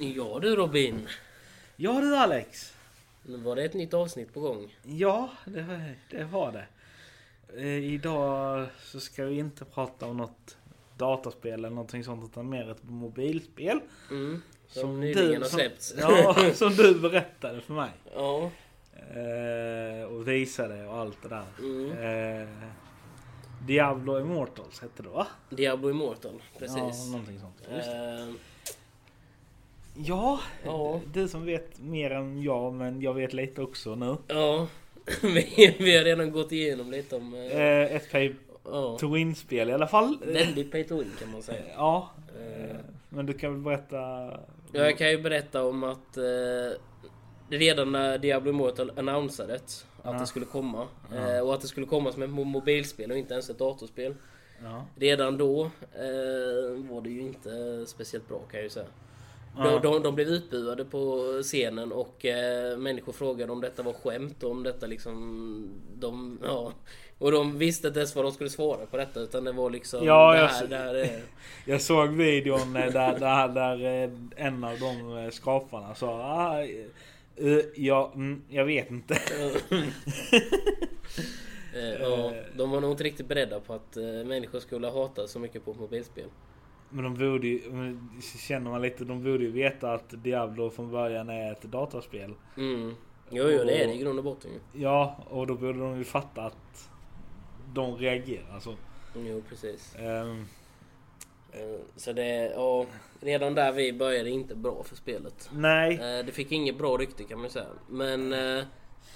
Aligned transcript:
Ja 0.00 0.38
du 0.42 0.56
Robin. 0.56 1.08
Ja 1.76 2.00
du 2.00 2.16
Alex. 2.16 2.74
Nu 3.22 3.36
var 3.36 3.56
det 3.56 3.64
ett 3.64 3.74
nytt 3.74 3.94
avsnitt 3.94 4.34
på 4.34 4.40
gång. 4.40 4.76
Ja, 4.82 5.30
det, 5.44 5.94
det 6.10 6.24
var 6.24 6.52
det. 6.52 6.66
Eh, 7.56 7.84
idag 7.84 8.66
så 8.82 9.00
ska 9.00 9.24
vi 9.24 9.38
inte 9.38 9.64
prata 9.64 10.06
om 10.06 10.16
något 10.16 10.56
dataspel 10.96 11.52
eller 11.52 11.70
någonting 11.70 12.04
sånt 12.04 12.30
utan 12.30 12.48
mer 12.48 12.70
ett 12.70 12.82
mobilspel. 12.82 13.80
Mm. 14.10 14.42
Som, 14.66 15.00
nyligen 15.00 15.42
har 15.42 15.48
som, 15.48 15.58
släppts. 15.58 15.94
ja, 15.98 16.36
som 16.54 16.72
du 16.72 17.00
berättade 17.00 17.60
för 17.60 17.74
mig. 17.74 17.90
ja. 18.14 18.50
Eh, 18.98 20.04
och 20.04 20.28
visade 20.28 20.86
och 20.86 20.96
allt 20.96 21.22
det 21.22 21.28
där. 21.28 21.44
Mm. 21.58 22.42
Eh, 22.42 22.48
Diablo 23.66 24.20
Immortals 24.20 24.80
hette 24.80 25.02
det 25.02 25.08
va? 25.08 25.26
Diablo 25.50 25.90
Immortal. 25.90 26.42
Precis. 26.58 26.76
Ja, 26.76 27.10
någonting 27.10 27.40
sånt. 27.40 27.56
Eh, 27.70 28.34
Ja, 30.04 30.40
Ja. 30.64 31.00
du 31.12 31.28
som 31.28 31.46
vet 31.46 31.78
mer 31.80 32.10
än 32.10 32.42
jag 32.42 32.72
men 32.74 33.00
jag 33.00 33.14
vet 33.14 33.32
lite 33.32 33.62
också 33.62 33.94
nu. 33.94 34.16
ja. 34.26 34.66
vi, 35.22 35.76
vi 35.78 35.96
har 35.96 36.04
redan 36.04 36.32
gått 36.32 36.52
igenom 36.52 36.90
lite 36.90 37.16
om... 37.16 37.34
eh, 37.34 37.40
Eh, 37.60 37.96
ett 37.96 38.10
pay 38.12 38.34
ja. 38.64 38.96
to 39.00 39.08
win-spel 39.14 39.70
i 39.70 39.72
alla 39.72 39.86
fall. 39.86 40.18
Väldigt 40.26 40.72
pay 40.72 40.84
to 40.84 40.96
win 40.98 41.10
kan 41.20 41.32
man 41.32 41.42
säga. 41.42 41.62
Ja, 41.76 42.10
Eh, 42.40 42.76
men 43.08 43.26
du 43.26 43.32
kan 43.32 43.52
väl 43.52 43.62
berätta? 43.62 43.96
Ja, 43.96 44.40
jag 44.72 44.98
kan 44.98 45.10
ju 45.10 45.18
berätta 45.22 45.64
om 45.64 45.84
att 45.84 46.16
eh, 46.16 46.24
redan 47.48 47.92
när 47.92 48.18
Diablo 48.18 48.50
Immortal 48.50 48.92
annonsades 48.96 49.86
att 50.02 50.12
Ja. 50.14 50.20
det 50.20 50.26
skulle 50.26 50.46
komma 50.46 50.86
Ja. 51.14 51.34
eh, 51.36 51.40
och 51.40 51.54
att 51.54 51.60
det 51.60 51.66
skulle 51.68 51.86
komma 51.86 52.12
som 52.12 52.22
ett 52.22 52.30
mo- 52.30 52.44
mobilspel 52.44 53.10
och 53.10 53.16
inte 53.16 53.32
ens 53.34 53.50
ett 53.50 53.58
datorspel. 53.58 54.14
Redan 54.96 55.38
då 55.38 55.64
eh, 55.94 56.90
var 56.90 57.00
det 57.00 57.10
ju 57.10 57.20
inte 57.20 57.84
speciellt 57.86 58.28
bra 58.28 58.38
kan 58.38 58.58
jag 58.58 58.64
ju 58.64 58.70
säga. 58.70 58.86
De, 59.64 59.82
de, 59.82 60.02
de 60.02 60.14
blev 60.14 60.28
utbuade 60.28 60.84
på 60.84 61.22
scenen 61.42 61.92
och 61.92 62.24
eh, 62.24 62.78
människor 62.78 63.12
frågade 63.12 63.52
om 63.52 63.60
detta 63.60 63.82
var 63.82 63.92
skämt 63.92 64.42
och 64.42 64.50
om 64.50 64.62
detta 64.62 64.86
liksom... 64.86 65.70
De, 65.94 66.38
ja, 66.44 66.72
och 67.18 67.32
de 67.32 67.58
visste 67.58 67.88
inte 67.88 68.00
ens 68.00 68.16
vad 68.16 68.24
de 68.24 68.32
skulle 68.32 68.50
svara 68.50 68.86
på 68.86 68.96
detta 68.96 69.20
utan 69.20 69.44
det 69.44 69.52
var 69.52 69.70
liksom... 69.70 70.04
Ja, 70.04 70.36
jag 70.36 70.46
här, 70.46 70.60
ser- 70.60 70.66
det 70.66 70.76
här 70.76 70.94
är... 70.94 71.22
Jag 71.64 71.80
såg 71.80 72.08
videon 72.08 72.76
eh, 72.76 72.92
där, 72.92 73.18
där, 73.18 73.48
där 73.48 74.04
eh, 74.04 74.10
en 74.46 74.64
av 74.64 74.78
de 74.78 75.18
eh, 75.18 75.30
skaparna 75.30 75.94
sa 75.94 76.08
ah, 76.08 76.62
eh, 77.36 77.60
ja, 77.74 78.12
mm, 78.14 78.42
jag 78.48 78.64
vet 78.64 78.90
inte. 78.90 79.18
Ja, 82.00 82.32
de 82.56 82.70
var 82.70 82.80
nog 82.80 82.90
inte 82.90 83.04
riktigt 83.04 83.26
beredda 83.26 83.60
på 83.60 83.74
att 83.74 83.96
människor 84.26 84.60
skulle 84.60 84.86
hata 84.86 85.26
så 85.26 85.38
mycket 85.38 85.64
på 85.64 85.74
mobilspel. 85.74 86.28
Men 86.90 87.04
de 87.04 87.14
borde 87.14 87.46
ju, 87.48 87.70
men 87.70 88.10
känner 88.38 88.70
man 88.70 88.82
lite, 88.82 89.04
de 89.04 89.24
borde 89.24 89.44
ju 89.44 89.50
veta 89.50 89.92
att 89.92 90.22
Diablo 90.22 90.70
från 90.70 90.90
början 90.90 91.28
är 91.28 91.52
ett 91.52 91.62
dataspel. 91.62 92.34
Mm. 92.56 92.94
Jo, 93.30 93.44
jo, 93.50 93.64
det 93.64 93.82
är 93.82 93.86
det 93.86 93.94
i 93.94 93.98
grund 93.98 94.18
och 94.18 94.24
botten 94.24 94.50
ju. 94.52 94.80
Ja, 94.82 95.16
och 95.30 95.46
då 95.46 95.54
borde 95.54 95.78
de 95.78 95.98
ju 95.98 96.04
fatta 96.04 96.42
att 96.42 96.88
de 97.74 97.96
reagerar 97.96 98.60
så. 98.60 98.74
Jo, 99.16 99.42
precis. 99.48 99.94
Eh, 99.94 100.34
Så 101.96 102.12
det, 102.12 102.52
ja, 102.54 102.86
redan 103.20 103.54
där 103.54 103.72
vi 103.72 103.92
började 103.92 104.30
inte 104.30 104.54
bra 104.54 104.82
för 104.82 104.96
spelet. 104.96 105.50
nej, 105.52 105.94
Eh, 105.94 106.24
Det 106.26 106.32
fick 106.32 106.52
inget 106.52 106.78
bra 106.78 106.96
rykte 106.96 107.24
kan 107.24 107.40
man 107.40 107.50
säga. 107.50 107.66
Men 107.88 108.32
eh, 108.32 108.64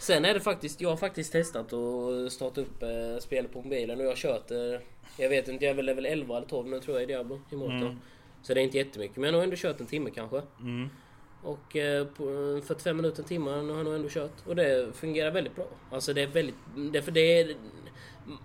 sen 0.02 0.24
är 0.24 0.34
det 0.34 0.40
faktiskt, 0.40 0.80
jag 0.80 0.88
har 0.88 0.96
faktiskt 0.96 1.32
testat 1.32 1.72
att 1.72 2.32
starta 2.32 2.60
upp 2.60 2.82
eh, 2.82 3.18
spel 3.20 3.48
på 3.48 3.62
mobilen 3.62 3.98
och 3.98 4.04
jag 4.04 4.10
har 4.10 4.16
kört 4.16 4.48
det. 4.48 4.80
Jag 5.16 5.28
vet 5.28 5.48
inte, 5.48 5.64
jag 5.64 5.70
är 5.72 5.76
väl 5.76 5.84
level 5.86 6.06
11 6.06 6.36
eller 6.36 6.46
12 6.46 6.68
nu 6.68 6.80
tror 6.80 6.96
jag 6.96 7.02
i 7.02 7.06
Diablo 7.06 7.40
i 7.50 7.56
Mortal. 7.56 7.82
Mm. 7.82 7.96
Så 8.42 8.54
det 8.54 8.60
är 8.60 8.64
inte 8.64 8.76
jättemycket, 8.76 9.16
men 9.16 9.30
jag 9.30 9.38
har 9.38 9.44
ändå 9.44 9.56
kört 9.56 9.80
en 9.80 9.86
timme 9.86 10.10
kanske. 10.10 10.42
mm, 10.60 10.88
Och 11.42 11.76
eh, 11.76 12.06
på 12.06 12.22
eh, 12.58 12.62
45 12.62 12.96
minuter, 12.96 13.22
en 13.22 13.28
timme 13.28 13.50
har 13.50 13.56
jag 13.56 13.66
nog 13.84 13.94
ändå 13.94 14.08
kört. 14.08 14.32
Och 14.46 14.56
det 14.56 14.96
fungerar 14.96 15.30
väldigt 15.30 15.56
bra. 15.56 15.66
Alltså 15.90 16.12
det 16.12 16.22
är 16.22 16.26
väldigt... 16.26 16.56
Det, 16.92 17.02
för 17.02 17.12
det 17.12 17.40
är, 17.40 17.56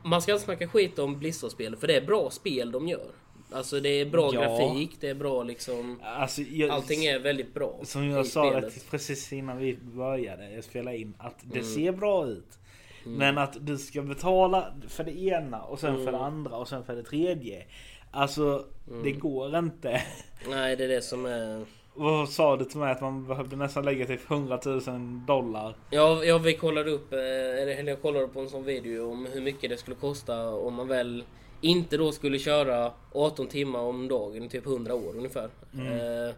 man 0.03 0.21
ska 0.21 0.31
inte 0.31 0.45
snacka 0.45 0.67
skit 0.67 0.99
om 0.99 1.19
Blizzard-spel, 1.19 1.75
för 1.75 1.87
det 1.87 1.95
är 1.95 2.01
bra 2.01 2.29
spel 2.29 2.71
de 2.71 2.87
gör. 2.87 3.11
Alltså 3.51 3.79
det 3.79 3.89
är 3.89 4.05
bra 4.05 4.33
Ja. 4.33 4.41
grafik, 4.41 4.91
det 4.99 5.09
är 5.09 5.13
bra 5.15 5.43
liksom... 5.43 5.99
alltså, 6.03 6.41
jag, 6.41 6.69
Allting 6.69 7.05
är 7.05 7.19
väldigt 7.19 7.53
bra 7.53 7.79
Som 7.83 8.09
jag 8.09 8.25
sa 8.27 8.59
det 8.61 8.89
precis 8.91 9.33
innan 9.33 9.57
vi 9.57 9.77
började 9.81 10.61
spela 10.61 10.93
in, 10.93 11.13
att 11.17 11.35
det 11.43 11.59
Mm. 11.59 11.71
ser 11.73 11.91
bra 11.91 12.25
ut. 12.27 12.59
Men 13.03 13.37
att 13.37 13.57
du 13.65 13.77
ska 13.77 14.01
betala 14.01 14.73
för 14.87 15.03
det 15.03 15.19
ena 15.19 15.61
och 15.61 15.79
sen 15.79 15.89
Mm. 15.93 16.05
för 16.05 16.11
det 16.11 16.17
andra 16.17 16.55
och 16.55 16.67
sen 16.67 16.83
för 16.83 16.95
det 16.95 17.03
tredje. 17.03 17.65
Alltså, 18.11 18.65
det 18.85 19.09
Mm. 19.09 19.19
går 19.19 19.57
inte. 19.57 20.01
Nej, 20.49 20.75
det 20.75 20.83
är 20.83 20.87
det 20.87 21.01
som 21.01 21.25
är... 21.25 21.65
Vad 21.93 22.29
sa 22.29 22.57
du 22.57 22.65
till 22.65 22.79
mig 22.79 22.91
att 22.91 23.01
man 23.01 23.27
behövde 23.27 23.55
nästan 23.55 23.85
lägga 23.85 24.05
typ 24.05 24.31
100 24.31 24.59
000 24.65 24.81
dollar? 25.27 25.75
Ja, 25.89 26.23
ja 26.23 26.37
vi 26.37 26.53
kollade 26.53 26.91
upp, 26.91 27.13
eh, 27.13 27.19
eller 27.19 27.83
jag 27.87 28.01
kollade 28.01 28.27
på 28.27 28.39
en 28.39 28.49
sån 28.49 28.63
video 28.63 29.11
om 29.11 29.25
hur 29.33 29.41
mycket 29.41 29.69
det 29.69 29.77
skulle 29.77 29.95
kosta 29.95 30.49
om 30.49 30.73
man 30.73 30.87
väl 30.87 31.23
inte 31.61 31.97
då 31.97 32.11
skulle 32.11 32.39
köra 32.39 32.91
18 33.11 33.47
timmar 33.47 33.79
om 33.79 34.07
dagen 34.07 34.49
typ 34.49 34.65
100 34.65 34.93
år 34.95 35.15
ungefär. 35.17 35.49
Eh, 35.73 36.35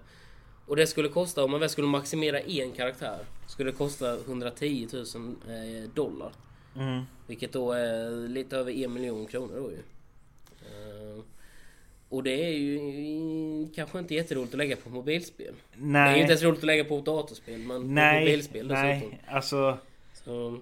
och 0.66 0.76
det 0.76 0.88
skulle 0.88 1.10
kosta, 1.10 1.44
om 1.44 1.52
man 1.52 1.60
väl 1.60 1.70
skulle 1.70 1.88
maximera 1.88 2.40
en 2.40 2.72
karaktär, 2.72 3.20
skulle 3.48 3.72
det 3.72 3.78
kosta 3.78 4.14
110 4.14 4.88
000 4.94 5.06
eh, 5.48 5.90
dollar. 5.94 6.32
Mm. 6.76 7.04
Vilket 7.28 7.52
då 7.54 7.72
är 7.72 8.28
lite 8.28 8.58
över 8.58 8.72
en 8.72 8.94
miljon 8.94 9.26
kronor 9.26 9.56
då 9.56 9.72
ju. 9.72 9.78
Eh, 10.62 11.24
och 12.10 12.24
det 12.24 12.46
är 12.46 12.50
ju 12.54 12.80
kanske 13.76 14.00
inte 14.00 14.16
jätteroligt 14.16 14.54
att 14.54 14.58
lägga 14.58 14.76
på 14.76 14.90
mobilspel. 14.90 15.54
Det 15.74 15.78
är 15.78 15.82
ju 15.86 15.92
Nej, 15.92 16.20
inte 16.22 16.32
ens 16.32 16.44
roligt 16.44 16.60
att 16.60 16.64
lägga 16.66 16.84
på 16.84 16.98
ett 16.98 17.06
datorspel, 17.06 17.60
men 17.60 17.82
på 17.82 17.88
nej, 17.88 18.20
mobilspel 18.20 18.68
dessutom. 18.68 18.88
nej. 18.88 19.22
Alltså, 19.28 19.78
Så, 20.14 20.60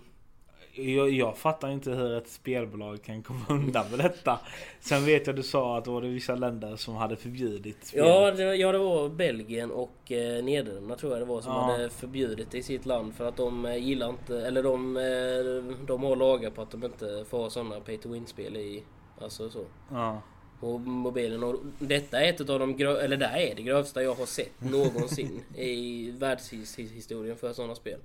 jag, 0.78 1.10
jag 1.10 1.38
fattar 1.38 1.70
inte 1.70 1.92
hur 1.92 2.18
ett 2.18 2.28
spelbolag 2.28 3.04
kan 3.04 3.24
komma 3.24 3.46
undan 3.50 3.86
med 3.90 4.00
detta. 4.00 4.40
Sen 4.80 5.06
vet 5.06 5.28
jag 5.28 5.36
du 5.36 5.44
sa 5.44 5.78
att 5.78 5.86
det 5.86 5.92
var 5.92 6.02
det 6.02 6.08
vissa 6.08 6.36
länder 6.36 6.76
som 6.76 6.96
hade 6.96 7.16
förbjudit 7.16 7.86
spel. 7.86 8.06
ja, 8.08 8.32
det, 8.32 8.56
ja, 8.56 8.72
det 8.72 8.78
var 8.78 9.10
Belgien 9.10 9.72
och 9.72 10.12
eh, 10.12 10.44
Nederländerna 10.44 10.96
tror 10.96 11.12
jag 11.12 11.22
det 11.22 11.26
var 11.26 11.42
som 11.42 11.52
Ja. 11.52 11.62
hade 11.62 11.90
förbjudit 11.90 12.52
det 12.52 12.58
i 12.58 12.64
sitt 12.64 12.86
land 12.86 13.14
för 13.16 13.28
att 13.28 13.38
de 13.38 13.66
eh, 13.66 13.76
gillar 13.78 14.10
inte, 14.10 14.48
eller 14.48 14.64
de, 14.64 14.98
eh, 14.98 15.76
de 15.88 16.04
har 16.04 16.16
lagar 16.16 16.50
på 16.50 16.62
att 16.62 16.72
de 16.72 16.84
inte 16.84 17.26
får 17.30 17.38
ha 17.38 17.50
sådana 17.50 17.80
pay 17.80 17.98
to 17.98 18.10
win-spel 18.10 18.58
i, 18.58 18.84
alltså 19.22 19.50
så. 19.50 19.66
Ja. 19.92 20.22
På 20.60 20.78
mobilen 20.78 21.44
och 21.44 21.56
detta 21.80 22.20
är 22.22 22.30
ett 22.30 22.50
av 22.50 22.60
de 22.60 22.76
grö- 22.78 23.00
eller 23.00 23.18
det 23.18 23.26
är 23.26 23.56
det 23.56 23.62
grövsta 23.62 24.04
jag 24.04 24.14
har 24.16 24.26
sett 24.26 24.52
någonsin 24.62 25.44
i 25.56 26.12
världshistorien 26.12 27.36
för 27.38 27.54
sådana 27.54 27.76
spel. 27.76 28.00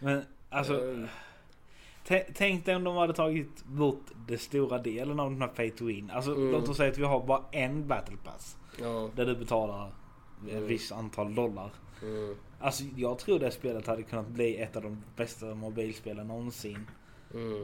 Men 0.00 0.22
alltså, 0.50 0.72
tä- 0.72 1.08
tänk 2.34 2.64
dig 2.66 2.76
om 2.76 2.84
de 2.84 2.96
hade 2.96 3.12
tagit 3.12 3.64
bort 3.64 4.04
den 4.28 4.38
stora 4.38 4.78
delen 4.78 5.20
av 5.20 5.30
den 5.30 5.40
här 5.40 5.48
pay 5.48 5.70
to 5.70 5.84
win. 5.84 6.10
Alltså 6.10 6.30
Mm. 6.30 6.50
låt 6.52 6.68
oss 6.68 6.76
säga 6.76 6.90
att 6.92 6.98
vi 6.98 7.04
har 7.04 7.26
bara 7.26 7.42
en 7.52 7.86
battle 7.88 8.16
pass. 8.24 8.56
ja. 8.80 9.10
Där 9.16 9.26
du 9.26 9.34
betalar 9.36 9.86
ett 10.48 10.52
Mm. 10.52 10.66
visst 10.66 10.92
antal 10.92 11.34
dollar. 11.34 11.70
Mm, 12.02 12.36
Alltså 12.60 12.84
jag 12.96 13.18
tror 13.18 13.38
det 13.38 13.50
spelet 13.50 13.86
hade 13.86 14.02
kunnat 14.02 14.28
bli 14.28 14.56
ett 14.56 14.76
av 14.76 14.82
de 14.82 15.02
bästa 15.16 15.54
mobilspelen 15.54 16.26
någonsin. 16.28 16.86
mm. 17.34 17.62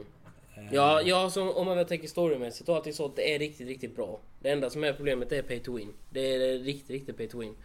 Eh, 0.55 0.73
Ja, 0.73 1.01
ja 1.01 1.29
så 1.29 1.51
om 1.53 1.65
man 1.65 1.77
väl 1.77 1.85
tänker 1.85 2.07
storymässigt 2.07 2.69
och 2.69 2.75
allting 2.75 2.93
sånt, 2.93 3.15
det 3.15 3.35
är 3.35 3.39
riktigt, 3.39 3.67
riktigt 3.67 3.95
bra. 3.95 4.19
Det 4.39 4.49
enda 4.49 4.69
som 4.69 4.83
är 4.83 4.93
problemet 4.93 5.31
är 5.31 5.41
pay 5.41 5.59
to 5.59 5.75
win. 5.75 5.93
Det 6.09 6.35
är 6.35 6.59
riktigt, 6.59 6.89
riktigt 6.89 7.17
pay 7.17 7.27
to 7.27 7.39
win. 7.39 7.55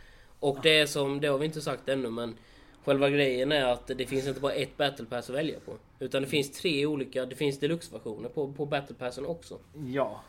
Och 0.41 0.59
det 0.63 0.79
är 0.79 0.87
som, 0.87 1.21
det 1.21 1.29
har 1.29 1.39
vi 1.39 1.47
inte 1.47 1.61
sagt 1.61 1.89
ännu 1.89 2.11
men 2.11 2.35
Själva 2.85 3.11
grejen 3.11 3.53
är 3.53 3.65
att 3.65 3.87
det 3.87 4.07
finns 4.07 4.29
inte 4.29 4.41
bara 4.41 4.53
ett 4.53 4.77
battle 4.77 5.07
pass 5.07 5.31
att 5.31 5.37
välja 5.37 5.61
på. 5.61 5.73
Utan 5.99 6.23
det 6.23 6.29
finns 6.29 6.51
tre 6.51 6.87
olika, 6.87 7.27
det 7.27 7.37
finns 7.37 7.59
deluxe-versioner 7.59 8.29
på, 8.29 8.53
på 8.53 8.67
battle 8.67 8.97
passen 8.99 9.27
också. 9.27 9.59
Ja. 9.87 10.21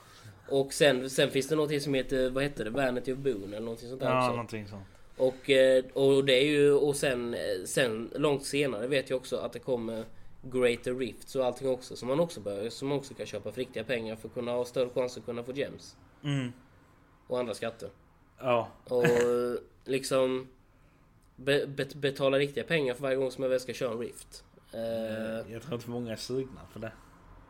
Och 0.50 0.74
sen, 0.74 1.09
sen 1.09 1.30
finns 1.30 1.48
det 1.48 1.56
något 1.56 1.81
som 1.81 1.94
heter, 1.94 2.30
vad 2.30 2.44
heter 2.44 2.63
det, 2.65 2.69
Vanity 2.69 3.13
of 3.13 3.18
Boon 3.18 3.44
eller 3.44 3.59
någonting 3.59 3.89
sånt 3.89 4.01
där 4.01 4.09
Ja, 4.09 4.19
också. 4.19 4.31
någonting 4.31 4.68
sånt. 4.68 4.83
Och, 5.18 5.50
eh, 5.50 5.83
och 5.94 6.25
det 6.25 6.33
är 6.33 6.45
ju, 6.45 6.71
och 6.71 6.95
sen, 6.95 7.36
sen 7.65 8.12
långt 8.15 8.45
senare 8.45 8.88
vet 8.88 9.09
jag 9.09 9.18
också 9.18 9.38
att 9.38 9.53
det 9.53 9.59
kommer 9.59 10.06
Greater 10.51 10.94
Rifts 10.95 11.36
och 11.36 11.45
allting 11.45 11.69
också 11.69 11.95
som 11.95 12.07
man 12.07 12.19
också 12.19 12.39
bör, 12.39 12.69
som 12.69 12.88
man 12.88 12.98
också 12.98 13.13
kan 13.13 13.25
köpa 13.25 13.51
för 13.51 13.59
riktiga 13.59 13.83
pengar 13.83 14.15
för 14.15 14.27
att 14.27 14.33
kunna 14.33 14.51
ha 14.51 14.65
större 14.65 14.89
chans 14.89 15.18
att 15.18 15.25
kunna 15.25 15.44
få 15.44 15.51
gems. 15.51 15.95
Mm. 16.24 16.51
Och 17.27 17.39
andra 17.39 17.53
skatter. 17.53 17.89
Ja. 18.39 18.68
Och 18.83 19.03
liksom 19.86 20.48
be, 21.43 21.67
bet, 21.67 21.95
betala 21.95 22.38
riktiga 22.38 22.63
pengar 22.63 22.93
för 22.93 23.01
varje 23.01 23.15
gång 23.17 23.31
som 23.31 23.43
jag 23.43 23.49
väl 23.49 23.59
ska 23.59 23.73
köra 23.73 23.91
en 23.91 23.99
Rift. 23.99 24.43
Eh, 24.73 25.51
Jag 25.53 25.61
tror 25.61 25.73
inte 25.75 25.89
många 25.89 26.11
är 26.11 26.15
sugna 26.15 26.61
på 26.73 26.79
det. 26.79 26.91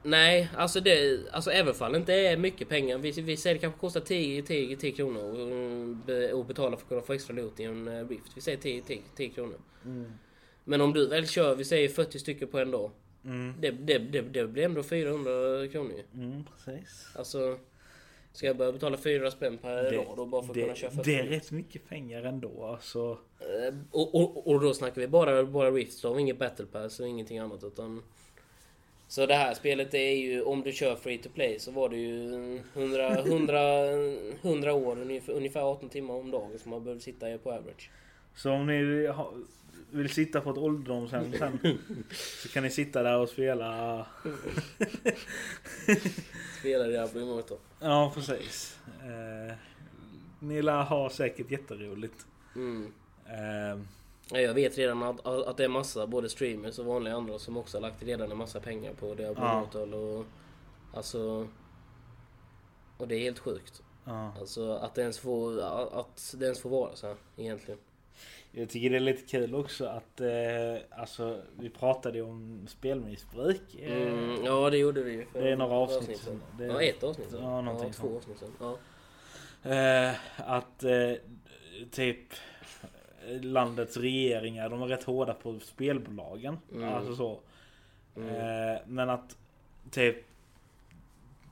Nej, 0.03 0.49
alltså 0.57 0.79
det, 0.79 1.19
alltså 1.31 1.51
även 1.51 1.73
fall 1.73 1.95
inte 1.95 2.13
är 2.13 2.37
mycket 2.37 2.69
pengar. 2.69 2.97
Vi, 2.97 3.11
vi 3.11 3.37
säger 3.37 3.55
det 3.55 3.59
kanske 3.59 3.79
kostar 3.79 4.01
10, 4.01 4.41
10, 4.43 4.75
10 4.77 4.91
kronor 4.91 5.23
och, 5.23 5.95
be- 5.95 6.33
och 6.33 6.45
betala 6.45 6.77
för 6.77 6.83
att 6.83 6.89
kunna 6.89 7.01
få 7.01 7.13
extra 7.13 7.33
loot 7.35 7.59
i 7.59 7.63
en 7.63 7.87
eh, 7.87 8.07
Rift. 8.07 8.31
Vi 8.35 8.41
säger 8.41 8.57
10, 8.57 8.81
10, 8.81 9.01
10 9.15 9.29
kronor. 9.29 9.57
Mm. 9.85 10.11
Men 10.63 10.81
om 10.81 10.93
du 10.93 11.07
väl 11.07 11.27
kör, 11.27 11.55
vi 11.55 11.65
säger 11.65 11.89
40 11.89 12.19
stycken 12.19 12.47
på 12.47 12.59
en 12.59 12.71
dag. 12.71 12.91
Mm. 13.25 13.53
Det, 13.59 13.71
det, 13.71 13.97
det, 13.97 14.21
det 14.21 14.47
blir 14.47 14.63
ändå 14.65 14.83
400 14.83 15.67
kronor 15.67 15.91
ju. 15.91 16.21
Mm, 16.23 16.43
precis. 16.43 17.07
Alltså, 17.15 17.57
Ska 18.33 18.47
jag 18.47 18.57
börja 18.57 18.71
betala 18.71 18.97
400 18.97 19.31
spänn 19.31 19.57
per 19.57 19.83
Det, 19.83 19.91
dag 19.91 20.13
då 20.15 20.25
bara 20.25 20.41
för 20.41 20.49
att 20.49 20.53
det, 20.53 20.61
kunna 20.61 20.75
köra 20.75 20.91
det 21.03 21.19
är 21.19 21.25
rätt 21.25 21.51
mycket 21.51 21.89
pengar 21.89 22.23
ändå. 22.23 22.65
Alltså, 22.65 23.17
Eh, 23.41 23.73
och, 23.91 24.15
och, 24.15 24.47
och 24.47 24.61
då 24.61 24.73
snackar 24.73 25.01
vi 25.01 25.07
bara, 25.07 25.43
bara 25.43 25.65
har 25.65 26.13
vi 26.13 26.21
inget 26.21 26.39
Battle 26.39 26.65
Pass 26.65 26.99
och 26.99 27.07
ingenting 27.07 27.39
annat 27.39 27.63
utan... 27.63 28.03
Så 29.07 29.25
det 29.25 29.35
här 29.35 29.53
spelet 29.53 29.93
är 29.93 30.11
ju, 30.11 30.41
om 30.41 30.61
du 30.61 30.71
kör 30.71 30.95
Free 30.95 31.17
to 31.17 31.29
Play 31.29 31.59
så 31.59 31.71
var 31.71 31.89
det 31.89 31.97
ju 31.97 32.25
100, 32.73 33.17
100, 33.17 33.59
100 34.41 34.73
år, 34.73 35.01
ungefär, 35.01 35.33
ungefär 35.33 35.61
18 35.61 35.89
timmar 35.89 36.13
om 36.13 36.31
dagen 36.31 36.59
som 36.59 36.71
man 36.71 36.83
behöver 36.83 37.01
sitta 37.01 37.37
på 37.37 37.51
average. 37.51 37.89
så 38.35 38.51
om 38.51 38.67
ni 38.67 39.09
vill 39.91 40.09
sitta 40.09 40.41
på 40.41 40.49
ett 40.49 40.57
ålderdomshem 40.57 41.33
sen 41.33 41.77
så 42.41 42.49
kan 42.49 42.63
ni 42.63 42.69
sitta 42.69 43.03
där 43.03 43.17
och 43.17 43.29
spela. 43.29 44.05
Spelar 46.59 46.87
Diablo 46.87 47.21
Immortal. 47.21 47.57
Ja, 47.81 48.11
precis. 48.15 48.79
Eh, 49.03 49.55
ni 50.39 50.61
lär 50.61 50.83
ha 50.83 51.09
säkert 51.09 51.51
jätteroligt. 51.51 52.25
Mm. 52.55 52.93
Eh, 53.25 53.83
Ja, 54.33 54.39
Jag 54.39 54.53
vet 54.53 54.77
redan 54.77 55.03
att, 55.03 55.25
att 55.25 55.57
det 55.57 55.63
är 55.63 55.67
massa, 55.69 56.07
både 56.07 56.29
streamers 56.29 56.79
och 56.79 56.85
vanliga 56.85 57.15
andra 57.15 57.39
som 57.39 57.57
också 57.57 57.77
har 57.77 57.81
lagt 57.81 58.03
redan 58.03 58.31
en 58.31 58.37
massa 58.37 58.59
pengar 58.59 58.93
på 58.93 59.13
Diablo 59.15 59.43
Ja. 59.43 59.57
Immortal 59.57 59.93
och... 59.93 60.25
Alltså... 60.93 61.47
Och 62.97 63.07
det 63.07 63.15
är 63.15 63.19
helt 63.19 63.39
sjukt. 63.39 63.83
ja. 64.05 64.33
Alltså 64.39 64.71
att 64.73 64.95
det 64.95 65.01
ens 65.01 65.19
får, 65.19 65.61
att 65.99 66.35
det 66.37 66.45
ens 66.45 66.61
får 66.61 66.69
vara 66.69 66.95
så 66.95 67.07
här 67.07 67.15
egentligen. 67.37 67.79
Jag 68.53 68.69
tycker 68.69 68.89
det 68.89 68.95
är 68.95 68.99
lite 68.99 69.27
kul 69.27 69.55
också 69.55 69.85
att 69.85 70.21
eh, 70.21 70.99
alltså, 70.99 71.41
vi 71.59 71.69
pratade 71.69 72.21
om 72.21 72.65
spelmissbruk. 72.67 73.75
Eh, 73.79 73.91
Mm, 74.07 74.45
ja 74.45 74.69
det 74.69 74.77
gjorde 74.77 75.03
vi 75.03 75.11
ju. 75.11 75.25
för 75.25 75.41
Det 75.41 75.49
är 75.51 75.55
några 75.55 75.75
avsnitt 75.75 76.17
sedan. 76.19 76.39
sedan. 76.39 76.41
Det 76.57 76.63
är- 76.65 76.69
Ja 76.69 76.81
ett 76.81 77.03
avsnitt 77.03 77.29
sedan. 77.31 77.43
Ja, 77.43 77.61
någonting 77.61 77.87
ja, 77.87 77.93
två 77.93 78.07
sånt. 78.07 78.17
avsnitt 78.17 78.37
sedan. 78.39 78.51
Ja. 78.59 78.77
Eh, 80.09 80.15
att 80.37 80.83
eh, 80.83 81.13
typ 81.91 82.19
landets 83.41 83.97
regeringar, 83.97 84.69
de 84.69 84.81
är 84.81 84.87
rätt 84.87 85.03
hårda 85.03 85.33
på 85.33 85.59
spelbolagen. 85.59 86.57
Mm. 86.73 86.93
Alltså 86.93 87.15
så. 87.15 87.39
Mm. 88.15 88.29
Eh, 88.35 88.79
men 88.87 89.09
att 89.09 89.37
typ 89.91 90.15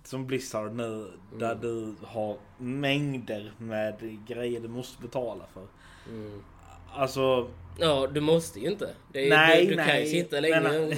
som 0.04 0.28
Blizzard 0.28 0.74
nu 0.76 1.12
där 1.40 1.52
Mm. 1.52 1.62
du 1.62 1.96
har 2.06 2.38
mängder 2.58 3.52
med 3.58 4.18
grejer 4.28 4.60
du 4.60 4.68
måste 4.68 5.02
betala 5.02 5.46
för. 5.54 5.68
Mm. 6.10 6.44
Alltså, 6.96 7.48
ja 7.80 8.08
du 8.14 8.22
måste 8.22 8.60
ju 8.60 8.70
inte. 8.72 8.90
Det 9.14 9.20
är, 9.20 9.24
ju- 9.24 9.30
Nej, 9.30 9.64
du, 9.66 9.70
du 9.72 9.76
kan 9.78 9.86
ju 9.88 9.92
nej, 9.94 10.08
sitta 10.08 10.40
länge. 10.40 10.60
men- 10.62 10.92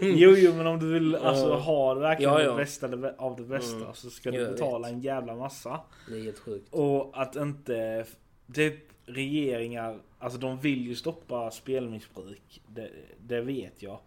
jo 0.18 0.34
jo 0.36 0.54
men 0.54 0.66
om 0.66 0.78
du 0.80 0.92
vill 0.92 1.14
alltså, 1.16 1.54
ha 1.54 1.94
verkligen 1.94 2.32
Ja, 2.32 2.42
ja. 2.42 2.50
det 2.50 2.56
bästa 2.56 2.88
av 3.18 3.36
det 3.36 3.42
bästa 3.42 3.76
Mm. 3.76 3.94
så 3.94 4.10
ska 4.10 4.30
du 4.30 4.46
betala 4.48 4.88
en 4.88 5.00
jävla 5.00 5.34
massa. 5.34 5.80
det 6.08 6.14
är 6.18 6.22
helt 6.22 6.38
sjukt. 6.38 6.68
Och 6.74 7.10
att 7.22 7.36
inte 7.36 8.04
typ 8.54 8.74
regeringar, 9.06 9.98
alltså 10.18 10.38
de 10.38 10.58
vill 10.60 10.86
ju 10.86 10.94
stoppa 10.94 11.50
spelmissbruk. 11.50 12.62
Det, 12.68 12.90
det 13.18 13.40
vet 13.40 13.82
jag. 13.82 13.98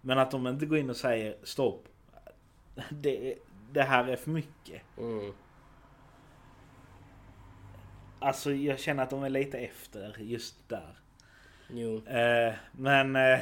Men 0.00 0.18
att 0.18 0.30
de 0.30 0.46
inte 0.46 0.66
går 0.66 0.78
in 0.78 0.90
och 0.90 0.96
säger 0.96 1.36
stopp. 1.42 1.84
Det, 2.90 3.34
det 3.72 3.82
här 3.82 4.08
är 4.08 4.16
för 4.16 4.30
mycket. 4.30 4.82
Mm. 4.98 5.32
Alltså 8.20 8.52
jag 8.52 8.78
känner 8.78 9.02
att 9.02 9.10
de 9.10 9.22
är 9.22 9.30
lite 9.30 9.58
efter 9.58 10.16
just 10.18 10.68
där. 10.68 10.98
Jo. 11.68 12.06
Eh, 12.06 12.54
men 12.72 13.16
eh, 13.16 13.38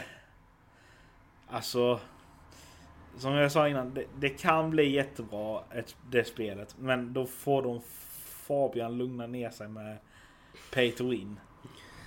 alltså 1.48 2.00
som 3.18 3.34
jag 3.34 3.52
sa 3.52 3.68
innan, 3.68 3.94
det, 3.94 4.04
det 4.18 4.28
kan 4.28 4.70
bli 4.70 4.90
jättebra 4.90 5.62
ett, 5.74 5.96
det 6.10 6.24
spelet. 6.24 6.74
Men 6.78 7.12
då 7.12 7.26
får 7.26 7.62
de 7.62 7.80
Fabian 8.24 8.98
lugna 8.98 9.26
ner 9.26 9.50
sig 9.50 9.68
med 9.68 9.96
Pay 10.72 10.92
to 10.92 11.08
win. 11.08 11.40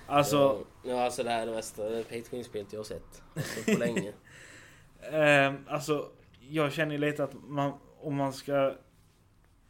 Alltså, 0.06 0.64
Ja, 0.84 1.04
alltså 1.04 1.22
det 1.22 1.30
här 1.30 1.42
är 1.42 1.46
det 1.46 1.52
värsta 1.52 1.82
pay 2.08 2.22
to 2.22 2.42
spelet 2.42 2.72
jag 2.72 2.80
har 2.80 2.84
sett. 2.84 3.22
Alltså, 3.34 3.72
på 3.72 3.78
länge. 3.78 4.12
eh, 5.12 5.54
alltså 5.68 6.10
jag 6.40 6.72
känner 6.72 6.92
ju 6.92 6.98
lite 6.98 7.24
att 7.24 7.34
man, 7.48 7.72
om 8.00 8.16
man 8.16 8.32
ska 8.32 8.74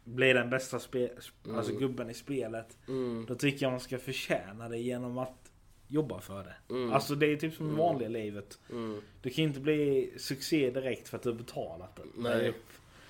bli 0.03 0.33
den 0.33 0.49
bästa 0.49 0.79
spe, 0.79 1.09
alltså 1.55 1.71
Mm. 1.71 1.81
gubben 1.81 2.09
i 2.09 2.13
spelet. 2.13 2.77
Mm. 2.87 3.25
Då 3.27 3.35
tycker 3.35 3.65
jag 3.65 3.71
man 3.71 3.79
ska 3.79 3.97
förtjäna 3.97 4.69
det 4.69 4.77
genom 4.77 5.17
att 5.17 5.51
jobba 5.87 6.19
för 6.21 6.43
det. 6.43 6.73
Mm. 6.75 6.93
Alltså 6.93 7.15
det 7.15 7.25
är 7.25 7.35
typ 7.37 7.53
som 7.53 7.65
i 7.65 7.69
Mm. 7.69 7.79
vanliga 7.79 8.09
livet. 8.09 8.59
Mm. 8.69 9.01
Du 9.21 9.29
kan 9.29 9.43
inte 9.43 9.59
bli 9.59 10.13
succé 10.17 10.69
direkt 10.71 11.09
för 11.09 11.17
att 11.17 11.23
du 11.23 11.29
har 11.29 11.37
betalat 11.37 11.95
det. 11.95 12.03
Nej. 12.17 12.53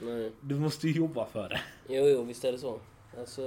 Nej. 0.01 0.31
Du 0.41 0.55
måste 0.55 0.87
ju 0.87 0.93
jobba 0.93 1.25
för 1.25 1.49
det. 1.49 1.61
Jo, 1.89 2.07
jo, 2.07 2.23
visst 2.23 2.45
är 2.45 2.51
det 2.51 2.57
så. 2.57 2.79
Alltså, 3.17 3.43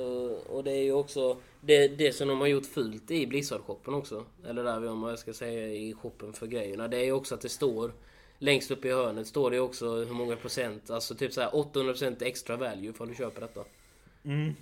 och 0.49 0.65
det 0.65 0.71
är 0.73 0.83
ju 0.83 0.93
också 0.93 1.37
det, 1.61 1.89
det 1.89 2.13
som 2.13 2.29
de 2.29 2.41
har 2.41 2.47
gjort 2.47 2.67
fult 2.67 3.11
i 3.11 3.27
Blizzard-shoppen 3.27 3.95
också. 3.95 4.25
Eller 4.47 4.65
där 4.65 4.81
vi 4.81 4.89
om 4.89 5.03
jag 5.03 5.19
ska 5.19 5.33
säga 5.33 5.69
i 5.69 5.95
shoppen 5.95 6.33
för 6.33 6.47
grejerna. 6.47 6.89
Det 6.89 6.97
är 6.97 7.05
ju 7.05 7.13
också 7.13 7.35
att 7.35 7.41
det 7.41 7.49
står 7.49 7.93
längst 8.39 8.71
upp 8.71 8.85
i 8.85 8.91
hörnet 8.91 9.27
står 9.27 9.51
det 9.51 9.61
också 9.61 9.91
hur 9.91 10.15
många 10.15 10.37
procent. 10.37 10.91
Alltså 10.91 11.15
typ 11.15 11.33
så 11.33 11.41
här 11.41 11.51
800% 11.51 12.23
extra 12.23 12.57
value 12.57 12.93
för 12.93 13.07
du 13.07 13.15
köper 13.15 13.41
detta. 13.41 13.65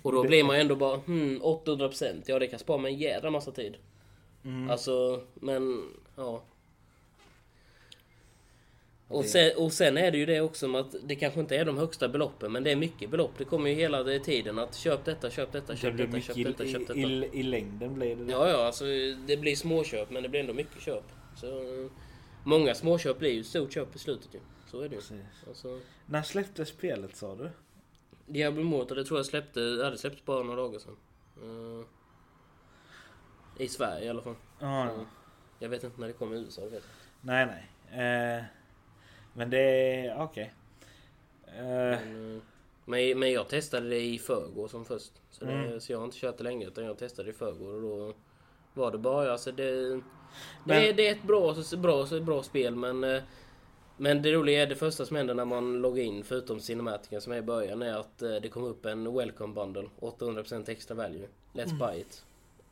Och 0.01 0.11
då 0.11 0.21
Det- 0.23 0.27
blir 0.27 0.43
man 0.43 0.55
ju 0.55 0.61
ändå 0.61 0.75
bara 0.75 0.97
hmm 0.97 1.41
800% 1.41 2.23
ja 2.25 2.39
det 2.39 2.47
kan 2.47 2.59
spara 2.59 2.77
mig 2.77 2.93
en 2.93 2.99
jävla 2.99 3.29
massa 3.29 3.51
tid. 3.51 3.75
Mm. 4.43 4.69
Alltså 4.69 5.21
men 5.33 5.83
ja. 6.15 6.43
Och 9.07 9.25
sen, 9.25 9.51
och 9.57 9.73
sen 9.73 9.97
är 9.97 10.11
det 10.11 10.17
ju 10.17 10.25
det 10.25 10.41
också 10.41 10.67
med 10.67 10.81
att 10.81 10.95
det 11.03 11.15
kanske 11.15 11.39
inte 11.39 11.57
är 11.57 11.65
de 11.65 11.77
högsta 11.77 12.07
beloppen 12.09 12.51
men 12.51 12.63
det 12.63 12.71
är 12.71 12.75
mycket 12.75 13.09
belopp. 13.09 13.31
Det 13.37 13.43
kommer 13.45 13.69
ju 13.69 13.75
hela 13.75 14.19
tiden 14.19 14.59
att 14.59 14.75
köp 14.75 15.05
detta, 15.05 15.29
köp 15.29 15.51
detta, 15.51 15.73
Det 15.73 15.77
köp 15.79 15.93
blir 15.93 16.05
detta, 16.07 16.21
köp 16.21 16.35
detta, 16.45 16.63
i, 16.63 16.71
köp 16.71 16.87
detta. 16.87 16.99
i, 16.99 17.29
i 17.33 17.43
längden 17.43 17.93
blir 17.93 18.15
det. 18.15 18.31
Ja, 18.31 18.49
ja, 18.49 18.65
alltså 18.65 18.85
det 19.27 19.37
blir 19.37 19.55
småköp 19.55 20.09
men 20.09 20.23
det 20.23 20.29
blir 20.29 20.39
ändå 20.39 20.53
mycket 20.53 20.81
köp. 20.81 21.03
Så 21.37 21.47
många 22.45 22.75
småköp 22.75 23.19
blir 23.19 23.31
ju 23.31 23.43
stort 23.43 23.73
köp 23.73 23.95
i 23.95 23.99
slutet 23.99 24.33
ju. 24.35 24.39
Så 24.67 24.81
är 24.81 24.89
det 24.89 24.95
ju. 24.95 25.01
Alltså, 25.47 25.79
När 26.05 26.21
släpptes 26.21 26.69
spelet 26.69 27.15
sa 27.15 27.35
du? 27.35 27.49
Diablo 28.25 28.61
Immortal, 28.61 28.97
det 28.97 29.05
tror 29.05 29.19
jag 29.19 29.25
släppte, 29.25 29.59
ja, 29.59 29.89
det 29.89 29.97
släpptes 29.97 30.25
bara 30.25 30.43
några 30.43 30.61
dagar 30.61 30.79
sedan. 30.79 30.97
Eh, 31.43 31.85
I 33.63 33.67
Sverige 33.67 34.05
i 34.05 34.09
alla 34.09 34.21
fall. 34.21 34.35
Ja, 34.59 34.89
Så, 34.95 35.05
jag 35.59 35.69
vet 35.69 35.83
inte 35.83 35.99
när 36.01 36.07
det 36.07 36.13
kom 36.13 36.33
i 36.33 36.37
USA, 36.37 36.61
vet 36.61 36.73
jag. 36.73 36.81
nej 37.21 37.45
nej. 37.45 38.37
Eh, 38.37 38.43
men 39.33 39.49
det 39.49 39.59
är 40.05 40.21
okej. 40.23 40.53
Eh, 41.47 41.63
Men, 41.63 42.35
eh, 42.35 42.41
men, 42.85 43.19
men 43.19 43.31
jag 43.31 43.47
testade 43.49 43.89
det 43.89 44.01
i 44.01 44.19
förrgår 44.19 44.67
som 44.67 44.85
först. 44.85 45.11
Så, 45.31 45.45
det, 45.45 45.51
Mm. 45.51 45.79
så 45.81 45.91
jag 45.91 45.97
har 45.99 46.05
inte 46.05 46.17
kört 46.17 46.37
det 46.37 46.43
länge 46.43 46.67
utan 46.67 46.85
jag 46.85 46.97
testade 46.97 47.27
det 47.27 47.35
i 47.35 47.37
förrgår 47.37 47.73
och 47.73 47.81
då 47.81 48.13
var 48.75 48.91
det 48.91 48.97
bara, 48.97 49.31
alltså 49.31 49.51
det... 49.51 49.71
Det, 49.89 50.01
Men- 50.63 50.83
är, 50.83 50.93
det 50.93 51.07
är 51.07 51.11
ett 51.11 51.23
bra, 51.23 51.55
bra, 51.77 52.05
bra 52.21 52.43
spel 52.43 52.75
men... 52.75 53.03
eh, 53.03 53.21
Men 53.97 54.21
det 54.21 54.31
roliga 54.33 54.61
är 54.61 54.67
det 54.67 54.75
första 54.75 55.05
som 55.05 55.15
händer 55.17 55.33
när 55.33 55.45
man 55.45 55.81
loggar 55.81 56.03
in 56.03 56.23
förutom 56.23 56.59
cinematiken 56.59 57.21
som 57.21 57.33
är 57.33 57.37
i 57.37 57.41
början 57.41 57.81
är 57.81 57.93
att 57.97 58.21
eh, 58.21 58.35
det 58.41 58.49
kommer 58.49 58.67
upp 58.67 58.85
en 58.85 59.13
welcome 59.15 59.53
bundle 59.53 59.89
800% 59.99 60.69
extra 60.69 60.95
value. 60.95 61.27
Let's 61.53 61.65
Mm. 61.73 61.77
buy 61.77 61.99
it. 62.01 62.25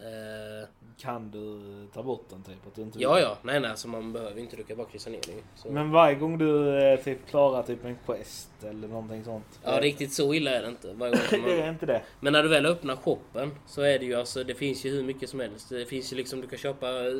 Eh, 0.03 0.67
kan 0.97 1.31
du 1.31 1.59
ta 1.93 2.03
bort 2.03 2.25
den 2.29 2.43
typ? 2.43 2.67
Att 2.67 2.75
du 2.75 2.81
inte 2.81 2.99
ja 2.99 3.19
ja, 3.19 3.37
nej 3.41 3.59
nej 3.59 3.69
alltså 3.69 3.87
man 3.87 4.13
behöver 4.13 4.41
inte, 4.41 4.55
du 4.55 4.63
kan 4.63 4.77
bara 4.77 4.87
kryssa 4.87 5.09
ner. 5.09 5.21
Så. 5.55 5.71
Men 5.71 5.91
varje 5.91 6.15
gång 6.15 6.37
du 6.37 6.77
eh, 6.77 6.99
typ 6.99 7.27
klarar 7.27 7.63
typ 7.63 7.85
en 7.85 7.97
quest 8.05 8.49
eller 8.63 8.87
någonting 8.87 9.23
sånt. 9.23 9.59
Ja 9.63 9.81
riktigt 9.81 10.13
så 10.13 10.33
illa 10.33 10.51
är 10.51 10.61
det 10.61 10.67
inte. 10.67 10.93
Varje 10.93 11.11
gång 11.31 11.41
man... 11.41 11.49
det 11.49 11.61
är 11.61 11.69
inte 11.69 11.85
det. 11.85 12.01
Men 12.19 12.33
när 12.33 12.43
du 12.43 12.49
väl 12.49 12.65
öppnar 12.65 12.95
shoppen 12.95 13.51
så 13.65 13.81
är 13.81 13.99
det 13.99 14.05
ju 14.05 14.15
alltså, 14.15 14.43
det 14.43 14.55
finns 14.55 14.85
ju 14.85 14.89
hur 14.89 15.03
mycket 15.03 15.29
som 15.29 15.39
helst. 15.39 15.69
Det 15.69 15.85
finns 15.85 16.13
ju 16.13 16.17
liksom, 16.17 16.41
du 16.41 16.47
kan 16.47 16.59
köpa 16.59 16.87
eh, 16.87 17.13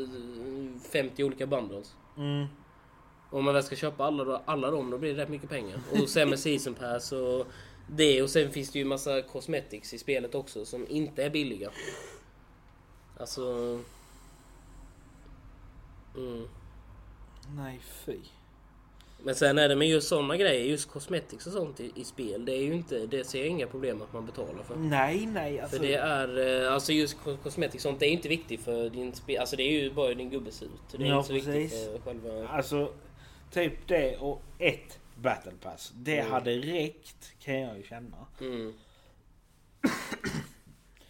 50 0.91 1.23
olika 1.23 1.47
bundles. 1.47 1.95
Mm. 2.17 2.45
Om 3.29 3.45
man 3.45 3.53
väl 3.53 3.63
ska 3.63 3.75
köpa 3.75 4.03
alla, 4.03 4.23
då, 4.23 4.41
alla 4.45 4.71
dem 4.71 4.89
då 4.89 4.97
blir 4.97 5.13
det 5.13 5.21
rätt 5.21 5.29
mycket 5.29 5.49
pengar. 5.49 5.79
Och 5.91 6.09
sen 6.09 6.29
med 6.29 6.39
season 6.39 6.73
pass 6.73 7.11
och 7.11 7.47
det 7.87 8.21
och 8.21 8.29
sen 8.29 8.51
finns 8.51 8.71
det 8.71 8.79
ju 8.79 8.85
massa 8.85 9.21
cosmetics 9.21 9.93
i 9.93 9.97
spelet 9.97 10.35
också 10.35 10.65
som 10.65 10.87
inte 10.89 11.23
är 11.23 11.29
billiga. 11.29 11.69
Alltså... 13.23 13.79
Mm. 16.17 16.47
Nej 17.55 17.79
fy. 18.05 18.17
Men 19.23 19.35
sen 19.35 19.57
är 19.57 19.69
det 19.69 19.75
med 19.75 19.87
just 19.87 20.07
sådana 20.07 20.37
grejer, 20.37 20.65
just 20.65 20.89
cosmetics 20.91 21.47
och 21.47 21.53
sånt 21.53 21.79
i, 21.79 21.91
i 21.95 22.03
spel. 22.03 22.45
Det 22.45 22.51
är 22.51 22.61
ju 22.63 22.73
inte, 22.73 23.05
det 23.05 23.23
ser 23.23 23.39
jag 23.39 23.47
inga 23.47 23.67
problem 23.67 24.01
att 24.01 24.13
man 24.13 24.25
betalar 24.25 24.63
för. 24.63 24.75
Nej 24.75 25.25
nej 25.25 25.59
alltså. 25.59 25.77
För 25.77 25.85
det 25.85 25.93
är, 25.95 26.63
eh, 26.65 26.73
alltså 26.73 26.91
just 26.91 27.17
co- 27.23 27.37
cosmetics 27.37 27.83
sånt, 27.83 27.99
det 27.99 28.05
är 28.05 28.09
inte 28.11 28.29
viktigt 28.29 28.61
för 28.61 28.89
din 28.89 29.13
spel. 29.13 29.39
Alltså 29.39 29.55
det 29.55 29.63
är 29.63 29.71
ju 29.83 29.93
bara 29.93 30.13
din 30.13 30.29
gubbe 30.29 30.51
ser 30.51 30.65
ut. 30.65 30.71
Det 30.91 31.03
är 31.03 31.07
Ja, 31.07 31.15
inte 31.17 31.27
så 31.27 31.33
viktigt 31.33 31.53
precis. 31.53 31.85
för 31.87 31.99
själva... 31.99 32.47
Alltså 32.47 32.93
typ 33.51 33.87
det 33.87 34.17
och 34.17 34.41
ett 34.59 34.99
battle 35.15 35.51
pass. 35.61 35.91
Det 35.95 36.19
Mm. 36.19 36.31
hade 36.31 36.51
räckt 36.57 37.33
kan 37.39 37.59
jag 37.59 37.77
ju 37.77 37.83
känna. 37.83 38.17
Mm. 38.41 38.73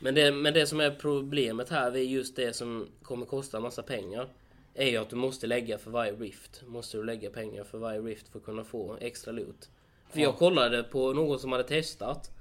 Men 0.03 0.15
det, 0.15 0.31
men 0.31 0.53
det 0.53 0.67
som 0.67 0.79
är 0.79 0.91
problemet 0.91 1.69
här, 1.69 1.91
är 1.91 2.01
just 2.01 2.35
det 2.35 2.55
som 2.55 2.87
kommer 3.03 3.25
kosta 3.25 3.59
massa 3.59 3.83
pengar. 3.83 4.27
Är 4.73 4.89
ju 4.89 4.97
att 4.97 5.09
du 5.09 5.15
måste 5.15 5.47
lägga 5.47 5.77
för 5.77 5.91
varje 5.91 6.11
rift. 6.11 6.63
Måste 6.65 6.97
du 6.97 7.03
lägga 7.03 7.29
pengar 7.29 7.63
för 7.63 7.77
varje 7.77 7.99
rift 7.99 8.27
för 8.27 8.39
att 8.39 8.45
kunna 8.45 8.63
få 8.63 8.97
extra 9.01 9.31
loot. 9.31 9.69
För 10.09 10.19
jag 10.19 10.37
kollade 10.37 10.83
på 10.83 11.13
någon 11.13 11.39
som 11.39 11.51
hade 11.51 11.63
testat. 11.63 12.31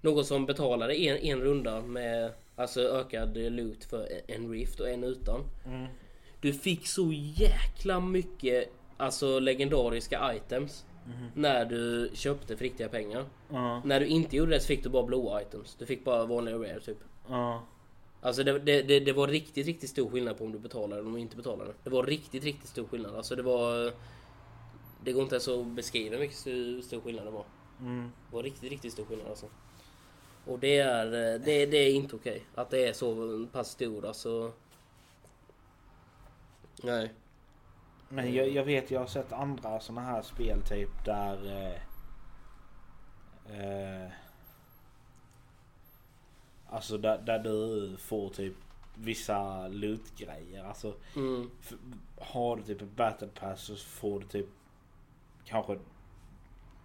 någon 0.00 0.24
som 0.24 0.46
betalade 0.46 0.94
en, 0.94 1.16
en 1.16 1.40
runda 1.40 1.80
med 1.82 2.32
alltså 2.56 2.80
ökad 2.80 3.36
loot 3.36 3.84
för 3.84 4.08
en 4.26 4.50
rift 4.50 4.80
och 4.80 4.88
en 4.88 5.04
utan. 5.04 5.40
Mm. 5.66 5.86
Du 6.40 6.52
fick 6.52 6.86
så 6.86 7.12
jäkla 7.12 8.00
mycket 8.00 8.68
alltså 8.96 9.38
legendariska 9.38 10.34
items 10.34 10.84
när 11.34 11.64
du 11.64 12.10
köpte 12.14 12.56
för 12.56 12.64
riktiga 12.64 12.88
pengar. 12.88 13.24
Ja. 13.50 13.82
När 13.84 14.00
du 14.00 14.06
inte 14.06 14.36
gjorde 14.36 14.50
det 14.50 14.60
så 14.60 14.66
fick 14.66 14.82
du 14.82 14.88
bara 14.88 15.06
blå 15.06 15.40
items. 15.40 15.76
Du 15.78 15.86
fick 15.86 16.04
bara 16.04 16.24
vanliga 16.24 16.56
rare 16.56 16.80
typ. 16.80 16.98
Ja. 17.28 17.62
Alltså 18.20 18.44
det, 18.44 18.58
det, 18.58 18.82
det, 18.82 19.00
det 19.00 19.12
var 19.12 19.28
riktigt, 19.28 19.66
riktigt 19.66 19.90
stor 19.90 20.10
skillnad 20.10 20.38
på 20.38 20.44
om 20.44 20.52
du 20.52 20.58
betalade 20.58 21.00
eller 21.00 21.08
om 21.08 21.14
du 21.14 21.20
inte 21.20 21.36
betalade. 21.36 21.72
Det 21.84 21.90
var 21.90 22.06
riktigt, 22.06 22.44
riktigt 22.44 22.68
stor 22.68 22.86
skillnad. 22.86 23.16
Alltså 23.16 23.36
det 23.36 23.42
var... 23.42 23.92
Det 25.04 25.12
går 25.12 25.22
inte 25.22 25.34
ens 25.34 25.48
att 25.48 25.66
beskriva 25.66 26.16
hur 26.16 26.20
mycket 26.20 26.36
stor, 26.84 27.00
skillnad 27.00 27.26
det 27.26 27.30
var. 27.30 27.44
Mm. 27.80 28.12
Det 28.30 28.36
var 28.36 28.42
riktigt, 28.42 28.70
riktigt 28.70 28.92
stor 28.92 29.04
skillnad 29.04 29.28
alltså. 29.28 29.46
Och 30.46 30.58
det 30.58 30.78
är, 30.78 31.06
det, 31.38 31.66
det 31.66 31.76
är 31.76 31.94
inte 31.94 32.16
okej. 32.16 32.46
Att 32.54 32.70
det 32.70 32.88
är 32.88 32.92
så 32.92 33.46
pass 33.52 33.70
stor 33.70 34.06
alltså. 34.06 34.52
Nej. 36.82 37.12
Men 38.08 38.34
jag, 38.34 38.48
jag 38.48 38.64
vet, 38.64 38.90
jag 38.90 39.00
har 39.00 39.06
sett 39.06 39.32
andra 39.32 39.80
såna 39.80 40.00
här 40.00 40.22
spel 40.22 40.62
typ 40.62 41.04
där... 41.04 41.46
Eh, 41.46 41.74
eh, 43.56 44.10
alltså 46.72 46.98
där, 46.98 47.18
där 47.18 47.38
du 47.38 47.96
får 47.96 48.28
typ 48.30 48.54
vissa 48.94 49.68
loot-grejer. 49.68 50.64
Alltså 50.64 50.94
Mm. 51.16 51.50
har 52.20 52.56
du 52.56 52.62
typ 52.62 52.82
ett 52.82 52.96
battle 52.96 53.28
pass 53.28 53.62
så 53.64 53.76
får 53.76 54.20
du 54.20 54.26
typ 54.26 54.46
kanske 55.44 55.78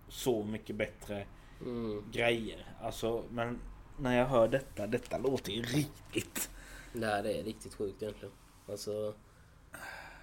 så 0.10 0.44
mycket 0.44 0.76
bättre 0.76 1.26
Mm. 1.62 2.04
grejer. 2.12 2.66
Alltså 2.82 3.24
men 3.32 3.60
när 4.00 4.18
jag 4.18 4.26
hör 4.26 4.48
detta, 4.48 4.88
detta 4.88 5.18
låter 5.18 5.52
ju 5.52 5.62
riktigt. 5.62 6.50
Nej, 6.94 7.24
det 7.24 7.34
är 7.40 7.44
riktigt 7.44 7.74
sjukt 7.76 8.02
egentligen. 8.04 8.34
Alltså... 8.70 9.14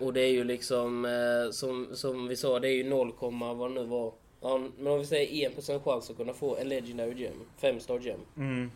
Och 0.01 0.13
det 0.13 0.21
är 0.21 0.31
ju 0.33 0.45
liksom 0.45 1.05
eh, 1.05 1.51
som, 1.53 1.89
som 1.97 2.29
vi 2.29 2.37
sa, 2.37 2.61
det 2.61 2.69
är 2.69 2.75
ju 2.77 2.91
0, 2.91 3.13
vad 3.21 3.71
det 3.71 3.75
nu 3.75 3.85
var. 3.85 4.13
Ja, 4.41 4.59
men 4.79 4.93
om 4.93 4.99
vi 4.99 5.07
säger 5.07 5.51
1% 5.51 5.83
chans 5.85 6.11
att 6.11 6.17
kunna 6.17 6.33
få 6.35 6.57
en 6.57 6.69
Legendary 6.69 7.23
Gem. 7.23 7.35
5 7.57 7.81
star 7.81 7.99
gem. 7.99 8.21
Mm. 8.37 8.71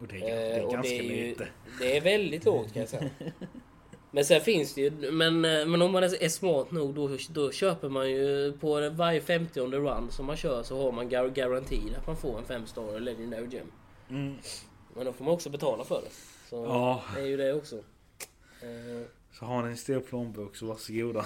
Och 0.00 0.06
det 0.08 0.16
är, 0.16 0.20
det 0.36 0.50
Eh, 0.50 0.56
är 0.56 0.64
och 0.64 0.72
ganska 0.72 0.92
det 0.92 0.98
är 0.98 1.02
ju, 1.02 1.26
lite. 1.28 1.48
Det 1.80 1.96
är 1.96 2.00
väldigt 2.00 2.44
lågt 2.44 2.72
kan 2.72 2.80
jag 2.80 2.88
säga. 2.88 3.10
Men 4.10 4.24
sen 4.24 4.40
finns 4.40 4.74
det 4.74 4.80
ju, 4.80 5.10
men, 5.12 5.44
eh, 5.44 5.66
men 5.66 5.82
om 5.82 5.92
man 5.92 6.02
är 6.02 6.28
smart 6.28 6.70
nog 6.70 6.94
då, 6.94 7.16
då 7.30 7.50
köper 7.52 7.88
man 7.88 8.10
ju 8.10 8.52
på 8.60 8.90
varje 8.90 9.20
50 9.20 9.60
run 9.60 10.10
som 10.10 10.26
man 10.26 10.36
kör 10.36 10.62
så 10.62 10.82
har 10.82 10.92
man 10.92 11.08
gar 11.08 11.28
garanti 11.28 11.80
att 11.98 12.06
man 12.06 12.16
får 12.16 12.38
en 12.38 12.44
5 12.44 12.66
star 12.66 13.00
Legendary 13.00 13.46
Gem. 13.50 13.66
Mm. 14.10 14.36
Men 14.96 15.04
då 15.06 15.12
får 15.12 15.24
man 15.24 15.34
också 15.34 15.50
betala 15.50 15.84
för 15.84 16.00
det. 16.04 16.10
Så 16.48 16.56
Ja. 16.56 17.02
det 17.14 17.20
är 17.20 17.26
ju 17.26 17.36
det 17.36 17.52
också. 17.54 17.76
Eh, 18.62 19.06
Så 19.38 19.44
har 19.44 19.62
ni 19.62 19.68
en 19.70 19.76
stor 19.76 20.00
plånbok 20.00 20.56
så 20.56 20.66
varsågoda. 20.66 21.24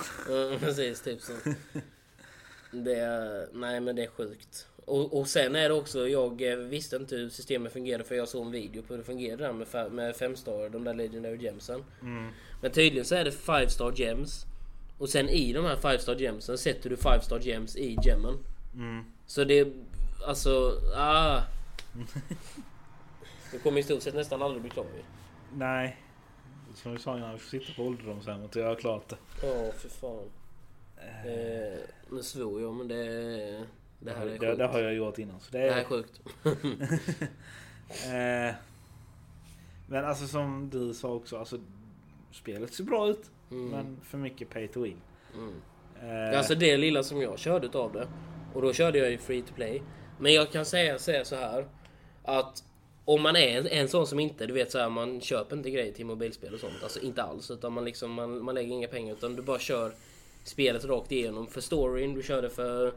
Precis, 0.60 1.00
typ 1.02 1.20
så. 1.20 1.32
Det 2.70 2.94
är, 2.94 3.48
nej 3.52 3.80
men 3.80 3.96
det 3.96 4.02
är 4.02 4.08
sjukt. 4.08 4.66
Och, 4.84 5.18
och 5.18 5.28
sen 5.28 5.56
är 5.56 5.68
det 5.68 5.74
också, 5.74 6.08
jag 6.08 6.52
eh, 6.52 6.56
visste 6.56 6.96
inte 6.96 7.16
hur 7.16 7.28
systemet 7.28 7.72
fungerade 7.72 8.04
för 8.04 8.14
jag 8.14 8.28
såg 8.28 8.46
en 8.46 8.52
video 8.52 8.82
på 8.82 8.92
hur 8.92 8.98
det 8.98 9.04
fungerade 9.04 9.52
med, 9.52 9.92
med 9.92 10.16
fem 10.16 10.36
star, 10.36 10.68
de 10.68 10.84
där 10.84 10.94
legendary 10.94 11.36
gemsen. 11.36 11.84
Mm. 12.02 12.28
Men 12.60 12.72
tydligen 12.72 13.04
så 13.04 13.14
är 13.14 13.24
det 13.24 13.32
five 13.32 13.68
star 13.68 13.92
gems. 13.96 14.44
Och 14.98 15.08
sen 15.08 15.28
i 15.28 15.52
de 15.52 15.64
här 15.64 15.76
five 15.76 15.98
star 15.98 16.14
gemsen 16.14 16.58
sätter 16.58 16.90
du 16.90 16.96
five 16.96 17.20
star 17.20 17.38
gems 17.38 17.76
i 17.76 17.98
gemmen. 18.04 18.38
Mm. 18.74 19.04
Så 19.26 19.44
det, 19.44 19.68
alltså, 20.26 20.80
ah. 20.96 21.40
Det 23.52 23.58
kommer 23.58 23.80
i 23.80 23.82
stort 23.82 24.02
sett 24.02 24.14
nästan 24.14 24.42
aldrig 24.42 24.62
bli 24.62 24.70
klar 24.70 24.86
ju. 24.96 25.02
Nej. 25.56 26.00
Som 26.74 26.92
vi 26.92 26.98
sa 26.98 27.16
innan, 27.16 27.32
vi 27.32 27.38
får 27.38 27.58
sitta 27.58 27.72
på 27.76 27.82
ålderdomshemmet 27.82 28.56
och 28.56 28.62
göra 28.62 28.76
klart 28.76 29.08
det. 29.08 29.16
Ja, 29.42 29.72
för 29.72 29.88
fan. 29.88 30.30
Eh, 30.96 31.78
nu 32.10 32.22
svor 32.22 32.62
jag 32.62 32.74
men 32.74 32.88
det, 32.88 33.66
det 34.00 34.12
här 34.12 34.26
är 34.26 34.30
det, 34.30 34.38
sjukt. 34.38 34.58
det 34.58 34.66
har 34.66 34.80
jag 34.80 34.94
gjort 34.94 35.18
innan. 35.18 35.40
Så 35.40 35.50
det 35.52 35.58
Det 35.58 35.70
här 35.70 35.76
är 35.76 35.80
är, 35.80 35.84
sjukt. 35.84 36.20
eh, 38.04 38.54
men 39.86 40.04
alltså 40.04 40.26
som 40.26 40.70
du 40.70 40.94
sa 40.94 41.08
också, 41.08 41.38
alltså, 41.38 41.58
spelet 42.32 42.72
ser 42.74 42.84
bra 42.84 43.08
ut. 43.08 43.30
Mm. 43.50 43.68
Men 43.70 44.00
för 44.04 44.18
mycket 44.18 44.50
pay 44.50 44.68
to 44.68 44.82
win. 44.82 44.96
Mm. 45.34 45.54
Eh, 46.32 46.38
Alltså 46.38 46.54
det 46.54 46.76
lilla 46.76 47.02
som 47.02 47.20
jag 47.22 47.38
körde 47.38 47.66
utav 47.66 47.92
det. 47.92 48.08
Och 48.54 48.62
då 48.62 48.72
körde 48.72 48.98
jag 48.98 49.10
ju 49.10 49.18
free 49.18 49.42
to 49.42 49.54
play. 49.54 49.82
Men 50.18 50.32
jag 50.34 50.52
kan 50.52 50.64
säga, 50.64 50.98
säga 50.98 51.24
så 51.24 51.36
här. 51.36 51.66
Att 52.22 52.64
om 53.04 53.22
man 53.22 53.36
är 53.36 53.58
en, 53.58 53.66
en 53.66 53.88
sån 53.88 54.06
som 54.06 54.20
inte, 54.20 54.46
du 54.46 54.52
vet 54.54 54.70
så 54.70 54.78
här, 54.78 54.88
man 54.88 55.20
köper 55.20 55.56
inte 55.56 55.70
grejer 55.70 55.92
till 55.92 56.06
mobilspel 56.06 56.54
och 56.54 56.60
sånt. 56.60 56.82
Alltså 56.82 57.00
inte 57.00 57.22
alls. 57.22 57.50
Utan 57.50 57.72
man 57.72 57.84
liksom, 57.84 58.12
man, 58.12 58.44
man 58.44 58.54
lägger 58.54 58.72
inga 58.72 58.88
pengar. 58.88 59.12
Utan 59.14 59.36
du 59.36 59.42
bara 59.42 59.58
kör 59.58 59.92
spelet 60.44 60.84
rakt 60.84 61.12
igenom. 61.12 61.46
För 61.46 61.60
storyn, 61.60 62.14
du 62.14 62.22
kör 62.22 62.42
det 62.42 62.50
för... 62.50 62.92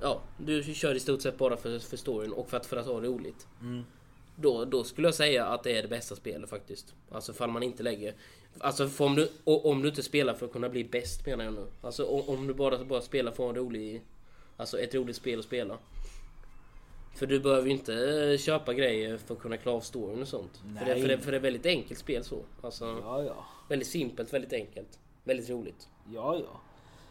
Ja, 0.00 0.20
du 0.38 0.62
kör 0.62 0.94
i 0.94 1.00
stort 1.00 1.22
sett 1.22 1.38
bara 1.38 1.56
för, 1.56 1.78
för 1.78 1.96
storyn 1.96 2.32
och 2.32 2.50
för 2.50 2.56
att, 2.56 2.66
för 2.66 2.76
att 2.76 2.86
ha 2.86 3.00
roligt. 3.00 3.46
Mm. 3.60 3.84
Då, 4.36 4.64
då 4.64 4.84
skulle 4.84 5.08
jag 5.08 5.14
säga 5.14 5.46
att 5.46 5.62
det 5.62 5.78
är 5.78 5.82
det 5.82 5.88
bästa 5.88 6.16
spelet 6.16 6.50
faktiskt. 6.50 6.94
Alltså 7.10 7.32
ifall 7.32 7.50
man 7.50 7.62
inte 7.62 7.82
lägger... 7.82 8.14
Alltså 8.58 8.90
om, 8.98 9.14
du, 9.14 9.28
om 9.44 9.82
du 9.82 9.88
inte 9.88 10.02
spelar 10.02 10.34
för 10.34 10.46
att 10.46 10.52
kunna 10.52 10.68
bli 10.68 10.84
bäst 10.84 11.26
menar 11.26 11.44
jag 11.44 11.54
nu. 11.54 11.66
Alltså 11.82 12.04
om, 12.04 12.28
om 12.28 12.46
du 12.46 12.54
bara, 12.54 12.84
bara 12.84 13.00
spelar 13.00 13.32
för 13.32 13.48
en 13.48 13.54
rolig... 13.54 14.02
Alltså 14.56 14.78
ett 14.78 14.94
roligt 14.94 15.16
spel 15.16 15.38
att 15.38 15.44
spela. 15.44 15.78
För 17.14 17.26
du 17.26 17.40
behöver 17.40 17.66
ju 17.66 17.72
inte 17.72 17.94
eh, 18.32 18.38
köpa 18.38 18.74
grejer 18.74 19.16
för 19.16 19.34
att 19.34 19.40
kunna 19.40 19.56
klara 19.56 19.76
av 19.76 19.80
storyn 19.80 20.22
och 20.22 20.28
sånt. 20.28 20.62
För 20.78 20.86
det, 20.86 21.00
för, 21.00 21.08
det, 21.08 21.18
för 21.18 21.30
det 21.30 21.36
är 21.36 21.40
väldigt 21.40 21.66
enkelt 21.66 22.00
spel 22.00 22.24
så. 22.24 22.38
Alltså 22.60 22.84
Ja, 22.84 23.22
ja. 23.22 23.46
väldigt 23.68 23.88
simpelt, 23.88 24.32
väldigt 24.32 24.52
enkelt. 24.52 24.98
Väldigt 25.24 25.50
roligt. 25.50 25.88
Ja, 26.14 26.36
ja. 26.38 26.60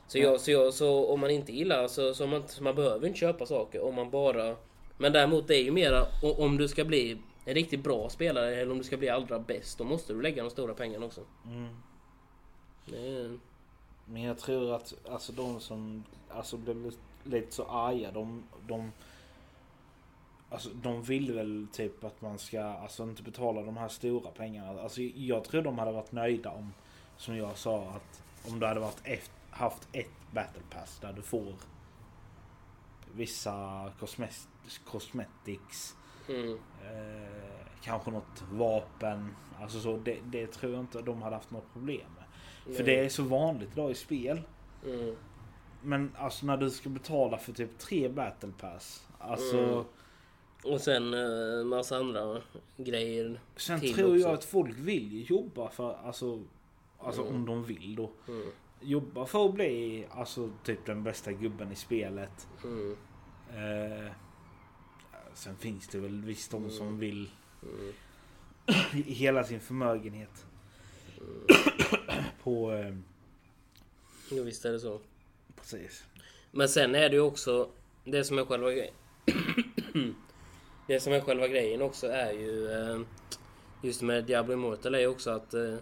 Så, 0.07 0.17
jag, 0.17 0.41
så, 0.41 0.51
jag, 0.51 0.74
så 0.74 1.05
om 1.13 1.19
man 1.19 1.29
inte 1.29 1.51
gillar 1.51 1.88
så, 1.88 2.13
så, 2.13 2.27
man, 2.27 2.48
så 2.48 2.63
man 2.63 2.75
behöver 2.75 3.07
inte 3.07 3.19
köpa 3.19 3.45
saker 3.45 3.83
om 3.83 3.95
man 3.95 4.10
bara... 4.10 4.55
Men 4.98 5.13
däremot 5.13 5.48
det 5.48 5.55
är 5.55 5.63
ju 5.63 5.72
mera 5.72 6.05
om 6.22 6.57
du 6.57 6.67
ska 6.67 6.86
bli 6.86 7.17
en 7.45 7.53
riktigt 7.53 7.83
bra 7.83 8.10
spelare 8.10 8.55
eller 8.55 8.72
om 8.72 8.77
du 8.77 8.83
ska 8.83 8.98
bli 8.98 9.10
allra 9.10 9.39
bäst 9.39 9.77
då 9.77 9.83
måste 9.83 10.13
du 10.13 10.22
lägga 10.22 10.43
de 10.43 10.50
stora 10.50 10.74
pengarna 10.74 11.05
också. 11.05 11.22
Mm. 11.45 11.75
Det 12.86 12.98
är, 12.98 13.38
Men 14.05 14.22
jag 14.22 14.38
tror 14.38 14.75
att 14.75 14.93
alltså 15.10 15.31
de 15.31 15.60
som 15.60 16.03
alltså 16.29 16.57
blev 16.57 16.91
lite 17.24 17.55
så 17.55 17.63
arga, 17.63 18.12
de, 18.12 18.43
de 18.67 18.91
Alltså 20.53 20.69
de 20.69 21.03
vill 21.03 21.33
väl 21.33 21.67
typ 21.72 22.03
att 22.03 22.22
man 22.22 22.39
ska 22.39 22.62
alltså 22.63 23.03
inte 23.03 23.24
betala 23.24 23.62
de 23.62 23.77
här 23.77 23.88
stora 23.88 24.31
pengarna. 24.31 24.81
Alltså 24.81 25.01
jag 25.01 25.43
tror 25.43 25.62
de 25.62 25.79
hade 25.79 25.91
varit 25.91 26.12
nöjda 26.12 26.50
om, 26.50 26.74
som 27.17 27.38
jag 27.38 27.57
sa, 27.57 27.81
att 27.81 28.24
om 28.51 28.60
du 28.60 28.65
hade 28.65 28.79
varit 28.79 29.01
ett, 29.03 29.31
haft 29.53 29.88
ett 29.91 30.12
battle 30.31 30.62
pass 30.69 31.00
där 31.01 31.13
du 31.13 31.22
får 31.22 31.53
vissa 33.15 33.91
cosmetics, 34.00 34.81
cosmetics 34.86 35.95
mm, 36.29 36.53
eh, 36.83 37.65
kanske 37.81 38.12
något 38.12 38.43
vapen. 38.51 39.36
Alltså 39.62 39.79
så, 39.79 39.98
det, 39.98 40.17
det 40.25 40.48
tror 40.48 40.72
jag 40.74 40.81
inte 40.81 41.01
de 41.01 41.22
hade 41.22 41.36
haft 41.36 41.51
något 41.51 41.74
problem 41.74 42.05
med. 42.15 42.24
För 42.75 42.83
Nej. 42.83 42.95
det 42.95 43.05
är 43.05 43.10
så 43.10 43.24
vanligt 43.24 43.69
idag 43.74 43.91
i 43.91 43.95
spel. 43.95 44.41
mm, 44.86 45.15
Men 45.81 46.15
alltså 46.17 46.45
när 46.45 46.57
du 46.57 46.69
ska 46.69 46.89
betala 46.89 47.38
för 47.38 47.53
typ 47.53 47.77
tre 47.79 48.10
battle 48.10 48.51
pass. 48.60 49.07
Alltså. 49.19 49.57
Mm. 49.57 49.83
Och 50.63 50.81
sen 50.81 51.13
eh, 51.13 51.65
massa 51.65 51.98
andra 51.98 52.41
grejer. 52.77 53.39
Sen 53.55 53.79
tror 53.79 54.17
jag 54.17 54.17
också. 54.17 54.29
att 54.29 54.43
folk 54.43 54.77
vill 54.77 55.29
jobba 55.31 55.69
för, 55.69 55.93
alltså. 56.03 56.43
Alltså 57.00 57.22
Mm. 57.22 57.36
om 57.36 57.45
de 57.45 57.63
vill 57.63 57.95
då. 57.95 58.12
Jobba 58.83 59.25
för 59.25 59.45
att 59.45 59.53
bli 59.53 60.05
alltså 60.11 60.49
typ 60.63 60.85
den 60.85 61.03
bästa 61.03 61.31
gubben 61.31 61.71
i 61.71 61.75
spelet. 61.75 62.47
mm, 62.63 62.95
Eh, 63.55 64.11
sen 65.33 65.55
finns 65.57 65.87
det 65.87 65.99
väl 65.99 66.21
visst 66.25 66.51
de 66.51 66.69
som 66.69 66.87
Mm. 66.87 66.99
vill 66.99 67.29
mm, 67.63 67.93
hela 69.05 69.43
sin 69.43 69.59
förmögenhet. 69.59 70.45
på... 72.43 72.71
Eh, 72.71 72.95
jo, 74.31 74.43
visst 74.43 74.65
är 74.65 74.71
det 74.71 74.79
så. 74.79 74.99
precis. 75.55 76.03
Men 76.51 76.69
sen 76.69 76.95
är 76.95 77.09
det 77.09 77.15
ju 77.15 77.21
också 77.21 77.69
det 78.05 78.23
som 78.23 78.37
är 78.37 78.45
själva 78.45 78.71
grejen. 78.71 78.93
det 80.87 80.99
som 80.99 81.13
är 81.13 81.21
själva 81.21 81.47
grejen 81.47 81.81
också 81.81 82.07
är 82.07 82.31
ju 82.31 82.71
eh, 82.71 82.99
just 83.81 84.01
med 84.01 84.23
Diablo 84.25 84.53
Immortal 84.53 84.95
är 84.95 84.99
ju 84.99 85.07
också 85.07 85.29
att 85.31 85.53
eh, 85.53 85.75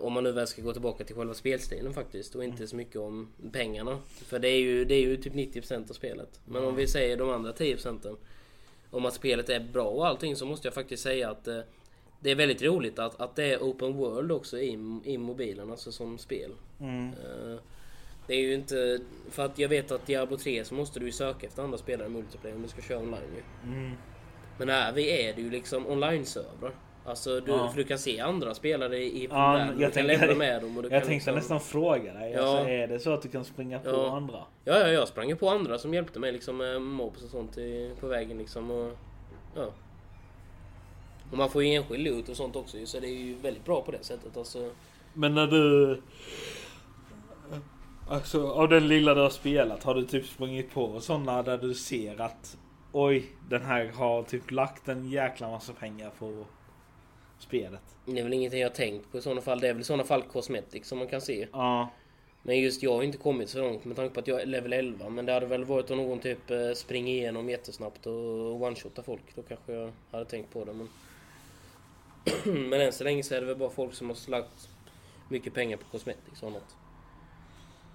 om 0.00 0.12
man 0.12 0.24
nu 0.24 0.32
väl 0.32 0.46
ska 0.46 0.62
gå 0.62 0.72
tillbaka 0.72 1.04
till 1.04 1.16
själva 1.16 1.34
spelstilen 1.34 1.94
faktiskt 1.94 2.34
och 2.34 2.44
inte 2.44 2.66
så 2.66 2.76
mycket 2.76 2.96
om 2.96 3.28
pengarna. 3.52 3.98
För 4.06 4.38
det 4.38 4.48
är 4.48 4.58
ju, 4.58 4.84
det 4.84 4.94
är 4.94 5.00
ju 5.00 5.16
typ 5.16 5.32
90% 5.32 5.90
av 5.90 5.94
spelet. 5.94 6.40
Men 6.44 6.64
om 6.64 6.76
vi 6.76 6.86
säger 6.86 7.16
de 7.16 7.30
andra 7.30 7.52
10% 7.52 8.16
om 8.90 9.06
att 9.06 9.14
spelet 9.14 9.48
är 9.48 9.60
bra 9.60 9.88
och 9.88 10.06
allting 10.06 10.36
så 10.36 10.46
måste 10.46 10.66
jag 10.66 10.74
faktiskt 10.74 11.02
säga 11.02 11.30
att 11.30 11.48
eh, 11.48 11.60
det 12.20 12.30
är 12.30 12.34
väldigt 12.34 12.62
roligt 12.62 12.98
att, 12.98 13.20
att 13.20 13.36
det 13.36 13.44
är 13.44 13.58
open 13.58 13.96
world 13.96 14.32
också 14.32 14.58
i, 14.58 15.00
i 15.04 15.18
mobilen, 15.18 15.70
alltså 15.70 15.92
som 15.92 16.18
spel. 16.18 16.50
Mm. 16.80 17.08
Eh, 17.08 17.58
Det 18.26 18.34
är 18.34 18.40
ju 18.40 18.54
inte... 18.54 19.00
För 19.30 19.44
att 19.44 19.58
jag 19.58 19.68
vet 19.68 19.90
att 19.90 20.06
Diablo 20.06 20.36
3 20.36 20.64
så 20.64 20.74
måste 20.74 21.00
du 21.00 21.06
ju 21.06 21.12
söka 21.12 21.46
efter 21.46 21.62
andra 21.62 21.78
spelare 21.78 22.06
i 22.06 22.10
multiplayer 22.10 22.56
om 22.56 22.62
du 22.62 22.68
ska 22.68 22.82
köra 22.82 22.98
online 22.98 23.30
ju. 23.36 23.72
Mm. 23.72 23.92
Men 24.58 24.68
här 24.68 24.92
vi 24.92 25.26
är 25.26 25.34
det 25.34 25.42
ju 25.42 25.50
liksom 25.50 25.86
online-servrar. 25.86 26.72
Alltså 27.04 27.40
du, 27.40 27.50
Ja. 27.52 27.68
för 27.68 27.76
du 27.76 27.84
kan 27.84 27.98
se 27.98 28.20
andra 28.20 28.54
spelare 28.54 28.98
i 28.98 29.28
Ja, 29.30 29.52
världen. 29.52 29.76
Du 29.76 29.82
jag 29.82 29.92
kan 29.92 30.06
tänkte- 30.06 30.34
med 30.34 30.62
dem 30.62 30.76
och 30.76 30.82
du 30.82 30.88
Jag 30.88 31.02
kan 31.02 31.08
tänkte 31.08 31.32
liksom... 31.32 31.34
nästan 31.56 31.60
fråga 31.60 32.12
dig. 32.14 32.32
Ja. 32.32 32.40
Alltså, 32.42 32.68
är 32.68 32.86
det 32.88 32.98
så 33.00 33.12
att 33.14 33.22
du 33.22 33.28
kan 33.28 33.44
springa 33.44 33.78
på 33.78 33.90
Ja. 33.90 34.16
andra? 34.16 34.38
Ja, 34.64 34.78
ja, 34.78 34.88
jag 34.88 35.08
sprang 35.08 35.36
på 35.36 35.48
andra 35.50 35.78
som 35.78 35.94
hjälpte 35.94 36.18
mig 36.18 36.32
liksom 36.32 36.56
med 36.56 36.82
mobs 36.82 37.22
och 37.24 37.30
sånt 37.30 37.58
i, 37.58 37.90
på 38.00 38.06
vägen 38.06 38.38
liksom. 38.38 38.70
Och, 38.70 38.92
ja. 39.56 39.66
och 41.30 41.38
man 41.38 41.50
får 41.50 41.64
ju 41.64 41.74
enskild 41.74 42.04
loot 42.04 42.28
och 42.28 42.36
sånt 42.36 42.56
också 42.56 42.76
så 42.86 43.00
det 43.00 43.06
är 43.06 43.18
ju 43.24 43.34
väldigt 43.34 43.64
bra 43.64 43.82
på 43.82 43.90
det 43.90 44.04
sättet. 44.04 44.36
Alltså, 44.36 44.70
Men 45.14 45.34
när 45.34 45.46
du... 45.46 46.00
Alltså 48.08 48.48
av 48.52 48.68
den 48.68 48.88
lilla 48.88 49.14
du 49.14 49.20
har 49.20 49.30
spelat, 49.30 49.82
har 49.84 49.94
du 49.94 50.04
typ 50.04 50.26
sprungit 50.26 50.74
på 50.74 51.00
sådana 51.00 51.42
där 51.42 51.58
du 51.58 51.74
ser 51.74 52.20
att 52.20 52.58
Oj, 52.94 53.26
den 53.48 53.62
här 53.62 53.90
har 53.94 54.22
typ 54.22 54.50
lagt 54.50 54.88
en 54.88 55.10
jäkla 55.10 55.50
massa 55.50 55.72
pengar 55.72 56.10
på 56.18 56.44
spelet. 57.42 57.96
det 58.06 58.18
är 58.18 58.22
väl 58.22 58.32
ingenting 58.32 58.60
jag 58.60 58.74
tänkt 58.74 59.12
på 59.12 59.18
i 59.18 59.22
sådana 59.22 59.40
fall. 59.40 59.60
Det 59.60 59.68
är 59.68 59.72
väl 59.72 59.80
i 59.80 59.84
sådana 59.84 60.04
fall 60.04 60.22
cosmetic 60.22 60.86
som 60.86 60.98
man 60.98 61.06
kan 61.06 61.20
se. 61.20 61.48
Ja. 61.52 61.90
Men 62.42 62.60
just 62.60 62.82
jag 62.82 62.94
har 62.94 63.02
inte 63.02 63.18
kommit 63.18 63.48
så 63.48 63.58
långt 63.58 63.84
med 63.84 63.96
tanke 63.96 64.14
på 64.14 64.20
att 64.20 64.26
jag 64.26 64.40
är 64.40 64.46
level 64.46 64.72
11. 64.72 65.08
Men 65.08 65.26
det 65.26 65.32
hade 65.32 65.46
väl 65.46 65.64
varit 65.64 65.90
om 65.90 65.96
någon 65.96 66.18
typ 66.18 66.50
eh, 66.50 66.72
springer 66.72 67.14
igenom 67.14 67.48
jättesnabbt 67.48 68.06
och 68.06 68.60
one-shotar 68.62 69.02
folk. 69.02 69.34
Då 69.34 69.42
kanske 69.42 69.72
jag 69.72 69.92
hade 70.10 70.24
tänkt 70.24 70.52
på 70.52 70.64
det. 70.64 70.72
Men, 70.72 70.88
men 72.68 72.80
än 72.80 72.92
så 72.92 73.04
länge 73.04 73.22
så 73.22 73.34
är 73.34 73.40
det 73.40 73.46
väl 73.46 73.56
bara 73.56 73.70
folk 73.70 73.94
som 73.94 74.08
har 74.08 74.14
slagt 74.14 74.68
mycket 75.28 75.54
pengar 75.54 75.76
på 75.76 75.84
cosmetics 75.84 76.42
och 76.42 76.52
något. 76.52 76.76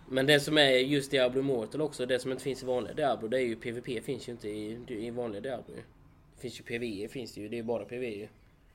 Men 0.10 0.26
det 0.26 0.40
som 0.40 0.58
är 0.58 0.70
just 0.70 1.12
Diablo 1.12 1.40
Immortal 1.40 1.82
också, 1.82 2.06
det 2.06 2.20
som 2.20 2.32
inte 2.32 2.44
finns 2.44 2.64
i 2.64 2.66
vanliga 2.66 2.94
Diablo, 2.94 3.28
det 3.28 3.38
är 3.38 3.46
ju 3.46 3.56
PVP 3.56 4.04
finns 4.04 4.28
ju 4.28 4.32
inte 4.32 4.50
i, 4.50 4.80
i 4.88 5.10
vanliga 5.10 5.42
Diablo. 5.42 5.76
Det 5.76 6.42
finns 6.42 6.60
ju 6.60 6.64
PVE 6.64 7.08
finns 7.08 7.34
det 7.34 7.42
ju, 7.42 7.50
det 7.50 7.60
är 7.60 7.64
bara 7.64 7.86
PVE. 7.86 8.28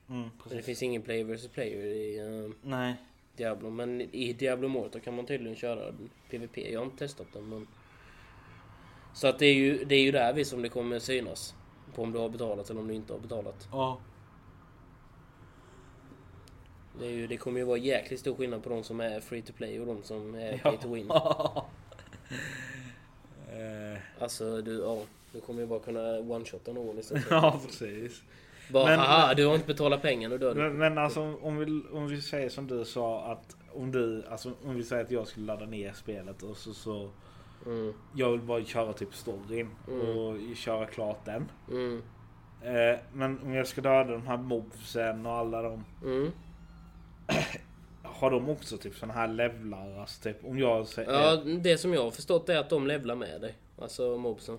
Mm, 0.09 0.29
det 0.49 0.61
finns 0.61 0.83
ingen 0.83 1.01
player 1.01 1.23
versus 1.23 1.47
player 1.51 1.77
i 1.85 2.19
eh, 2.19 2.51
Nej. 2.61 2.95
Diablo. 3.35 3.69
Men 3.69 4.01
i 4.01 4.33
Diablo 4.33 4.67
Immortal 4.67 5.01
kan 5.01 5.15
man 5.15 5.25
tydligen 5.25 5.55
köra 5.55 5.93
PVP. 6.29 6.57
Jag 6.57 6.79
har 6.79 6.85
inte 6.85 6.97
testat 6.97 7.27
den 7.33 7.49
men... 7.49 7.67
Så 9.13 9.27
att 9.27 9.39
det 9.39 9.45
är 9.45 9.53
ju, 9.53 9.83
det 9.85 9.95
är 9.95 10.01
ju 10.01 10.11
där 10.11 10.33
vi 10.33 10.45
som 10.45 10.61
det 10.61 10.69
kommer 10.69 10.99
synas. 10.99 11.55
På 11.95 12.03
om 12.03 12.11
du 12.11 12.19
har 12.19 12.29
betalat 12.29 12.69
eller 12.69 12.79
om 12.81 12.87
du 12.87 12.93
inte 12.93 13.13
har 13.13 13.19
betalat. 13.19 13.67
Ja. 13.71 13.99
Det, 16.99 17.05
är 17.05 17.11
ju, 17.11 17.27
det 17.27 17.37
kommer 17.37 17.59
ju 17.59 17.65
vara 17.65 17.77
jäkligt 17.77 18.19
stor 18.19 18.35
skillnad 18.35 18.63
på 18.63 18.69
de 18.69 18.83
som 18.83 18.99
är 18.99 19.19
free 19.19 19.41
to 19.41 19.53
play 19.53 19.79
och 19.79 19.85
de 19.85 20.03
som 20.03 20.35
är 20.35 20.57
pay 20.57 20.77
to 20.77 20.93
win. 20.93 21.11
Eh, 23.53 23.99
Alltså 24.19 24.61
du, 24.61 24.79
ja. 24.79 25.01
Du 25.31 25.41
kommer 25.41 25.61
ju 25.61 25.67
bara 25.67 25.79
kunna 25.79 25.99
one-shotta 26.19 26.73
någon 26.73 26.99
istället. 26.99 27.25
ja, 27.29 27.61
precis. 27.65 28.21
Bara 28.73 28.85
Men- 28.85 28.99
haha, 28.99 29.33
du 29.33 29.45
har 29.45 29.55
inte 29.55 29.67
betalat 29.67 30.01
pengar, 30.01 30.29
nu 30.29 30.37
dör. 30.37 30.55
Men, 30.55 30.77
men 30.77 30.97
alltså 30.97 31.37
om 31.41 31.57
vi, 31.57 31.81
om 31.93 32.07
vi 32.07 32.21
säger 32.21 32.49
som 32.49 32.67
du 32.67 32.85
sa 32.85 33.31
att 33.31 33.55
om 33.73 33.91
du, 33.91 34.23
alltså 34.31 34.51
om 34.65 34.75
vi 34.75 34.83
säger 34.83 35.03
att 35.03 35.11
jag 35.11 35.27
skulle 35.27 35.45
ladda 35.45 35.65
ner 35.65 35.93
spelet 35.93 36.43
och 36.43 36.57
så, 36.57 36.73
så 36.73 37.09
Mm, 37.65 37.93
jag 38.15 38.31
vill 38.31 38.41
bara 38.41 38.63
köra 38.63 38.93
typ 38.93 39.15
storyn 39.15 39.69
Mm. 39.87 40.17
och 40.17 40.55
köra 40.55 40.85
klart 40.85 41.25
den. 41.25 41.49
mm, 41.71 42.01
Eh, 42.63 42.99
men 43.13 43.39
om 43.43 43.53
jag 43.53 43.67
ska 43.67 43.81
döda 43.81 44.11
de 44.11 44.27
här 44.27 44.37
mobsen 44.37 45.25
och 45.25 45.31
alla 45.33 45.61
de. 45.61 45.83
mm. 46.03 46.31
Har 48.03 48.31
de 48.31 48.49
också 48.49 48.77
typ 48.77 48.95
såna 48.95 49.13
här 49.13 49.27
levlar? 49.27 49.99
Alltså 49.99 50.21
typ 50.23 50.45
om 50.45 50.59
jag 50.59 50.87
säger... 50.87 51.11
Ja, 51.13 51.35
det 51.35 51.77
som 51.77 51.93
jag 51.93 52.03
har 52.03 52.11
förstått 52.11 52.49
är 52.49 52.57
att 52.57 52.69
de 52.69 52.87
levlar 52.87 53.15
med 53.15 53.41
dig. 53.41 53.53
Alltså 53.81 54.17
mobsen. 54.17 54.57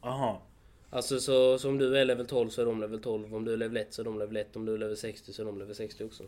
Aha. 0.00 0.42
Alltså 0.90 1.20
så, 1.20 1.58
så 1.58 1.68
om 1.68 1.78
du 1.78 1.96
är 1.98 2.04
level 2.04 2.26
12 2.26 2.48
så 2.48 2.62
är 2.62 2.66
de 2.66 2.80
level 2.80 3.00
12. 3.00 3.34
Om 3.34 3.44
du 3.44 3.52
är 3.52 3.56
level 3.56 3.76
1 3.76 3.94
så 3.94 4.02
är 4.02 4.04
de 4.04 4.18
level 4.18 4.36
1. 4.36 4.56
Om 4.56 4.66
du 4.66 4.74
är 4.74 4.78
level 4.78 4.96
60 4.96 5.32
så 5.32 5.42
är 5.42 5.46
de 5.46 5.58
level 5.58 5.74
60 5.74 6.04
också. 6.04 6.22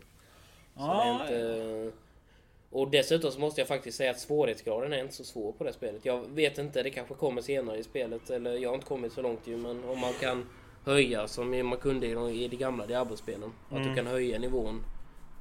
Så 0.75 0.81
Ah, 0.81 1.03
är 1.03 1.21
inte... 1.21 1.91
Och 2.69 2.89
dessutom 2.91 3.31
så 3.31 3.39
måste 3.39 3.61
jag 3.61 3.67
faktiskt 3.67 3.97
säga 3.97 4.11
att 4.11 4.19
svårighetsgraden 4.19 4.93
är 4.93 5.01
inte 5.01 5.13
så 5.13 5.23
svår 5.23 5.51
på 5.51 5.63
det 5.63 5.73
spelet. 5.73 6.05
Jag 6.05 6.29
vet 6.29 6.57
inte, 6.57 6.83
det 6.83 6.89
kanske 6.89 7.13
kommer 7.13 7.41
senare 7.41 7.77
i 7.77 7.83
spelet. 7.83 8.29
Eller 8.29 8.53
jag 8.57 8.69
har 8.69 8.75
inte 8.75 8.87
kommit 8.87 9.13
så 9.13 9.21
långt 9.21 9.47
ju. 9.47 9.57
Men 9.57 9.83
om 9.83 9.99
man 9.99 10.13
kan 10.13 10.45
höja 10.85 11.27
som 11.27 11.49
man 11.69 11.77
kunde 11.77 12.07
i 12.07 12.13
de, 12.13 12.29
i 12.29 12.47
de 12.47 12.57
gamla 12.57 12.85
Diablo-spelen. 12.85 13.51
Att 13.69 13.77
Mm. 13.77 13.89
du 13.89 13.95
kan 13.95 14.07
höja 14.07 14.39
nivån 14.39 14.83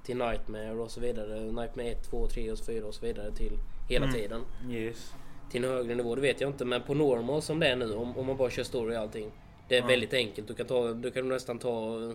till 0.05 0.17
Nightmare 0.17 0.73
och 0.73 0.91
så 0.91 1.01
vidare. 1.01 1.41
Nightmare 1.41 1.87
1, 1.87 2.11
2, 2.11 2.27
3 2.29 2.51
och 2.51 2.59
så 2.59 2.65
4 2.65 2.87
och 2.87 2.95
så 2.95 3.07
vidare 3.07 3.33
till 3.37 3.53
hela 3.89 4.05
Mm. 4.07 4.17
tiden. 4.21 4.41
Yes. 4.71 5.13
Till 5.53 5.65
en 5.65 5.71
högre 5.71 5.95
nivå, 5.95 6.15
det 6.15 6.21
vet 6.21 6.41
jag 6.41 6.51
inte. 6.51 6.65
Men 6.65 6.83
på 6.83 6.95
normal 6.95 7.43
som 7.43 7.59
det 7.61 7.67
är 7.69 7.77
nu, 7.77 7.95
om, 7.95 8.19
om 8.19 8.27
man 8.27 8.37
bara 8.37 8.51
kör 8.51 8.62
story 8.62 8.97
och 8.97 9.01
allting. 9.01 9.31
Det 9.69 9.77
är 9.77 9.81
Ja. 9.81 9.87
väldigt 9.87 10.12
enkelt. 10.15 10.49
Du 10.49 10.55
kan, 10.55 10.67
ta, 10.67 10.93
du 10.93 11.11
kan 11.11 11.29
nästan 11.29 11.59
ta 11.59 12.03
eh, 12.11 12.12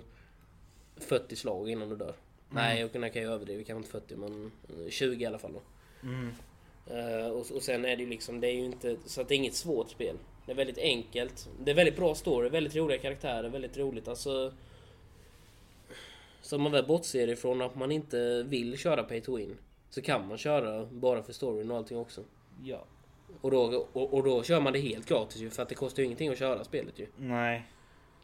40 0.97 1.35
slag 1.35 1.69
innan 1.69 1.89
du 1.89 1.95
dör. 1.95 2.13
Nej, 2.49 2.79
jag 2.79 2.91
kan, 2.93 3.01
jag 3.03 3.15
överdriva. 3.15 3.63
Kanske 3.63 3.77
inte 3.97 4.07
40, 4.07 4.15
men 4.15 4.51
eh, 4.85 4.89
20 4.89 5.23
i 5.23 5.25
alla 5.25 5.37
fall. 5.39 5.55
Mm. 6.03 6.29
Eh, 6.87 7.27
och, 7.31 7.51
och 7.51 7.61
sen 7.61 7.85
är 7.85 7.95
det 7.97 8.03
ju 8.03 8.09
liksom, 8.09 8.39
det 8.39 8.47
är 8.47 8.53
ju 8.53 8.65
inte, 8.65 8.97
så 9.05 9.21
att 9.21 9.27
det 9.27 9.33
är 9.35 9.37
inget 9.37 9.55
svårt 9.55 9.89
spel. 9.89 10.15
Det 10.45 10.51
är 10.51 10.55
väldigt 10.55 10.77
enkelt. 10.77 11.49
Det 11.63 11.71
är 11.71 11.75
väldigt 11.75 11.95
bra 11.95 12.15
story, 12.15 12.49
väldigt 12.49 12.75
roliga 12.75 12.97
karaktärer, 12.97 13.49
väldigt 13.49 13.77
roligt. 13.77 14.07
Alltså... 14.07 14.53
Så 16.41 16.55
om 16.55 16.61
man 16.61 16.71
väl 16.71 16.85
bortser 16.85 17.27
ifrån 17.27 17.61
att 17.61 17.75
man 17.75 17.91
inte 17.91 18.43
vill 18.43 18.77
köra 18.77 19.03
Pay 19.03 19.21
to 19.21 19.35
Win. 19.37 19.57
Så 19.89 20.01
kan 20.01 20.27
man 20.27 20.37
köra 20.37 20.85
bara 20.85 21.23
för 21.23 21.33
storyn 21.33 21.71
och 21.71 21.77
allting 21.77 21.97
också. 21.97 22.21
Ja. 22.63 22.85
Och 23.41 23.51
då, 23.51 23.87
och, 23.93 24.13
och 24.13 24.23
då 24.23 24.43
kör 24.43 24.61
man 24.61 24.73
det 24.73 24.79
helt 24.79 25.05
gratis 25.09 25.41
ju, 25.41 25.49
för 25.49 25.63
att 25.63 25.69
det 25.69 25.75
kostar 25.75 25.99
ju 26.01 26.05
ingenting 26.05 26.29
att 26.29 26.37
köra 26.37 26.63
spelet 26.63 26.99
ju. 26.99 27.07
Nej. 27.17 27.67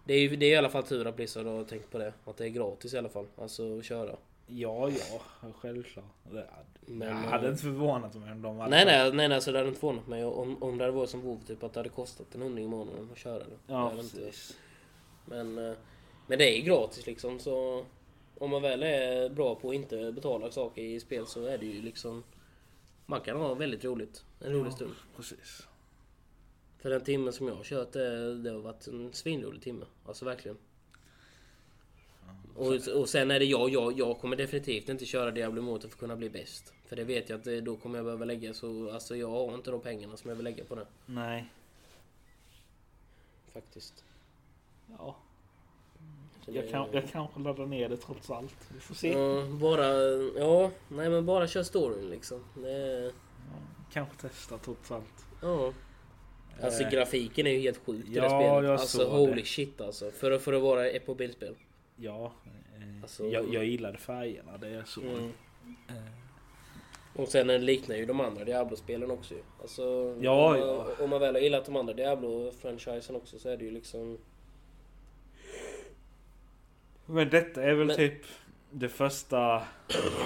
Det 0.06 0.14
är 0.14 0.20
ju 0.20 0.36
det 0.36 0.46
är 0.46 0.50
i 0.52 0.56
alla 0.56 0.70
fall 0.70 0.84
tur 0.84 1.08
att 1.08 1.16
Blizzard 1.16 1.46
har 1.46 1.64
tänkt 1.64 1.92
på 1.92 1.98
det. 1.98 2.14
Att 2.26 2.38
det 2.38 2.46
är 2.46 2.50
gratis 2.50 2.94
i 2.94 2.98
alla 2.98 3.10
fall. 3.10 3.26
Alltså 3.36 3.80
att 3.80 3.86
köra. 3.86 4.16
Ja, 4.48 4.90
ja. 4.90 5.50
Självklart. 5.62 6.06
Det, 6.32 6.48
Men, 6.86 7.08
jag 7.08 7.18
eh, 7.18 7.24
hade 7.24 7.50
inte 7.50 7.62
förvånat 7.62 8.16
mig 8.16 8.32
om 8.32 8.42
de 8.42 8.58
hade... 8.58 8.70
Nej 8.70 8.86
nej, 8.86 9.14
nej 9.14 9.28
nej 9.30 9.42
så 9.42 9.52
det 9.52 9.58
hade 9.58 9.68
inte 9.68 9.80
förvånat 9.80 10.08
mig 10.08 10.26
om, 10.26 10.64
om 10.64 10.78
det 10.78 10.84
hade 10.84 10.98
varit 10.98 11.10
som 11.10 11.22
WoW 11.22 11.40
typ 11.48 11.64
att 11.64 11.74
det 11.74 11.80
hade 11.80 11.90
kostat 11.90 12.36
en 12.36 12.42
hundring 12.42 12.66
i 12.66 12.68
månaden 12.68 13.10
att 13.12 13.18
köra 13.18 13.40
det. 13.40 13.46
det 13.46 13.74
Ja, 13.74 13.92
inte, 13.92 14.02
precis. 14.18 14.58
men, 15.26 15.58
eh, 15.58 15.74
men 16.28 16.38
det 16.38 16.50
är 16.50 16.56
ju 16.56 16.62
gratis 16.62 17.06
liksom 17.06 17.40
så 17.40 17.86
om 18.38 18.50
man 18.50 18.62
väl 18.62 18.84
är 18.84 19.30
bra 19.30 19.56
på 19.56 19.70
att 19.70 19.76
inte 19.76 20.12
betala 20.12 20.52
saker 20.52 20.82
i 20.82 21.00
spel 21.00 21.26
så 21.26 21.46
är 21.46 21.58
det 21.58 21.66
ju 21.66 21.82
liksom 21.82 22.24
man 23.06 23.22
kan 23.22 23.38
ha 23.38 23.54
väldigt 23.54 23.86
roligt. 23.86 24.24
En 24.40 24.54
rolig 24.54 24.72
Ja. 24.72 24.76
stund. 24.76 24.94
Precis. 25.16 25.68
För 26.80 26.90
den 26.90 27.02
timmen 27.04 27.34
som 27.34 27.48
jag 27.48 27.56
har 27.56 27.64
kört 27.64 27.92
det, 27.92 28.36
det 28.44 28.50
har 28.52 28.60
varit 28.60 28.88
en 28.88 29.14
svinrolig 29.14 29.62
timme. 29.62 29.86
Alltså 30.06 30.26
verkligen. 30.26 30.58
Och, 32.56 32.88
och 32.96 33.10
sen 33.10 33.32
är 33.32 33.40
det 33.40 33.46
jag, 33.46 33.70
jag, 33.70 34.00
jag 34.00 34.20
kommer 34.20 34.36
definitivt 34.36 34.90
inte 34.90 35.06
köra 35.06 35.32
Diablo 35.32 35.62
Immortal 35.62 35.90
för 35.90 35.96
att 35.96 36.00
kunna 36.00 36.16
bli 36.16 36.30
bäst. 36.30 36.74
För 36.86 36.96
det 36.96 37.04
vet 37.04 37.30
jag 37.30 37.38
att 37.38 37.44
det, 37.44 37.62
då 37.62 37.76
kommer 37.78 37.98
jag 37.98 38.06
behöva 38.06 38.26
lägga 38.26 38.54
så, 38.54 38.92
alltså 38.92 39.16
jag 39.16 39.30
har 39.30 39.54
inte 39.56 39.72
de 39.72 39.82
pengarna 39.82 40.18
som 40.18 40.30
jag 40.30 40.36
vill 40.36 40.44
lägga 40.44 40.64
på 40.66 40.76
det. 40.76 40.86
Nej. 41.06 41.46
Faktiskt. 43.54 44.04
Ja. 44.98 45.16
Jag, 46.48 46.70
kan, 46.70 46.88
jag 46.92 47.04
kanske 47.12 47.40
laddar 47.40 47.66
ner 47.66 47.90
det 47.90 47.98
trots 47.98 48.30
allt. 48.30 48.56
Vi 48.74 48.80
får 48.80 48.96
se. 48.96 49.12
Ja, 49.12 49.44
bara, 49.62 49.88
ja, 50.40 50.72
nej 50.88 51.10
men 51.10 51.26
bara 51.26 51.48
kör 51.48 51.64
storyn 51.64 52.10
liksom. 52.10 52.44
Det, 52.56 52.72
är- 52.72 53.12
Kanske 53.94 54.16
testa 54.28 54.58
trots 54.58 54.92
allt. 54.92 55.26
ja. 55.42 55.74
Alltså 56.64 56.84
Eh, 56.84 56.90
grafiken 56.90 57.48
är 57.48 57.52
ju 57.52 57.60
helt 57.60 57.78
sjuk 57.86 58.06
i 58.08 58.14
ja, 58.14 58.22
det 58.24 58.30
spelet. 58.30 58.80
Alltså 58.80 59.10
holy 59.10 59.34
det. 59.42 59.48
shit 59.48 59.82
alltså. 59.82 60.12
För, 60.12 60.32
att- 60.32 60.42
för 60.42 60.54
att 60.54 60.62
vara 60.62 60.88
ett 60.90 61.08
mobilspel. 61.08 61.56
Ja. 61.96 62.32
Eh, 62.46 63.02
Alltså- 63.02 63.26
jag, 63.28 63.54
jag 63.54 63.66
gillade 63.66 63.98
färgerna. 63.98 64.58
Det 64.58 64.68
är 64.68 64.84
så. 64.84 65.02
Mm. 65.02 65.32
Eh, 65.90 67.22
Och 67.22 67.28
sen 67.28 67.48
den 67.48 67.66
liknar 67.66 67.96
ju 67.96 68.06
de 68.06 68.20
andra 68.20 68.44
Diablo-spelen 68.46 69.12
också 69.12 69.34
ju. 69.34 69.42
Alltså, 69.62 70.16
Ja, 70.22 70.46
om, 70.54 70.60
man, 70.60 70.60
ja. 70.60 71.04
om 71.04 71.10
man 71.10 71.20
väl 71.20 71.36
har 71.36 71.42
gillat 71.42 71.66
de 71.66 71.76
andra 71.76 71.94
Diablo-franchisen 71.94 73.16
också 73.16 73.40
så 73.40 73.50
är 73.50 73.58
det 73.58 73.66
ju 73.66 73.72
liksom... 73.72 74.18
Men 77.06 77.30
detta 77.30 77.64
är 77.64 77.74
väl 77.74 77.88
Men- 77.88 77.96
typ 77.96 78.22
det 78.72 78.90
första... 78.90 79.64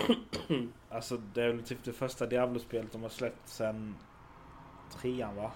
alltså 0.89 1.17
det 1.17 1.43
är 1.43 1.49
väl 1.49 1.63
typ 1.63 1.83
det 1.83 1.93
första 1.93 2.25
Diablo-spelet 2.25 2.91
de 2.91 3.03
har 3.03 3.09
släppt 3.09 3.49
sen 3.49 3.95
trean 5.01 5.35
va? 5.35 5.51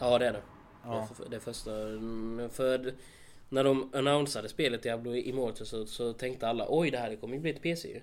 Ja 0.00 0.18
det 0.18 0.26
är 0.26 0.32
det. 0.32 0.42
Ja. 0.84 1.08
Det, 1.18 1.28
det 1.28 1.40
första. 1.40 1.70
För 2.50 2.94
när 3.48 3.64
de 3.64 3.90
annonsade 3.94 4.48
spelet 4.48 4.82
Diablo 4.82 5.14
Immortal 5.14 5.66
så, 5.66 5.86
så 5.86 6.12
tänkte 6.12 6.48
alla 6.48 6.66
oj 6.68 6.90
det 6.90 6.98
här 6.98 7.16
kommer 7.16 7.34
ju 7.34 7.40
bli 7.40 7.52
till 7.52 7.62
PC 7.62 7.88
ju. 7.88 8.00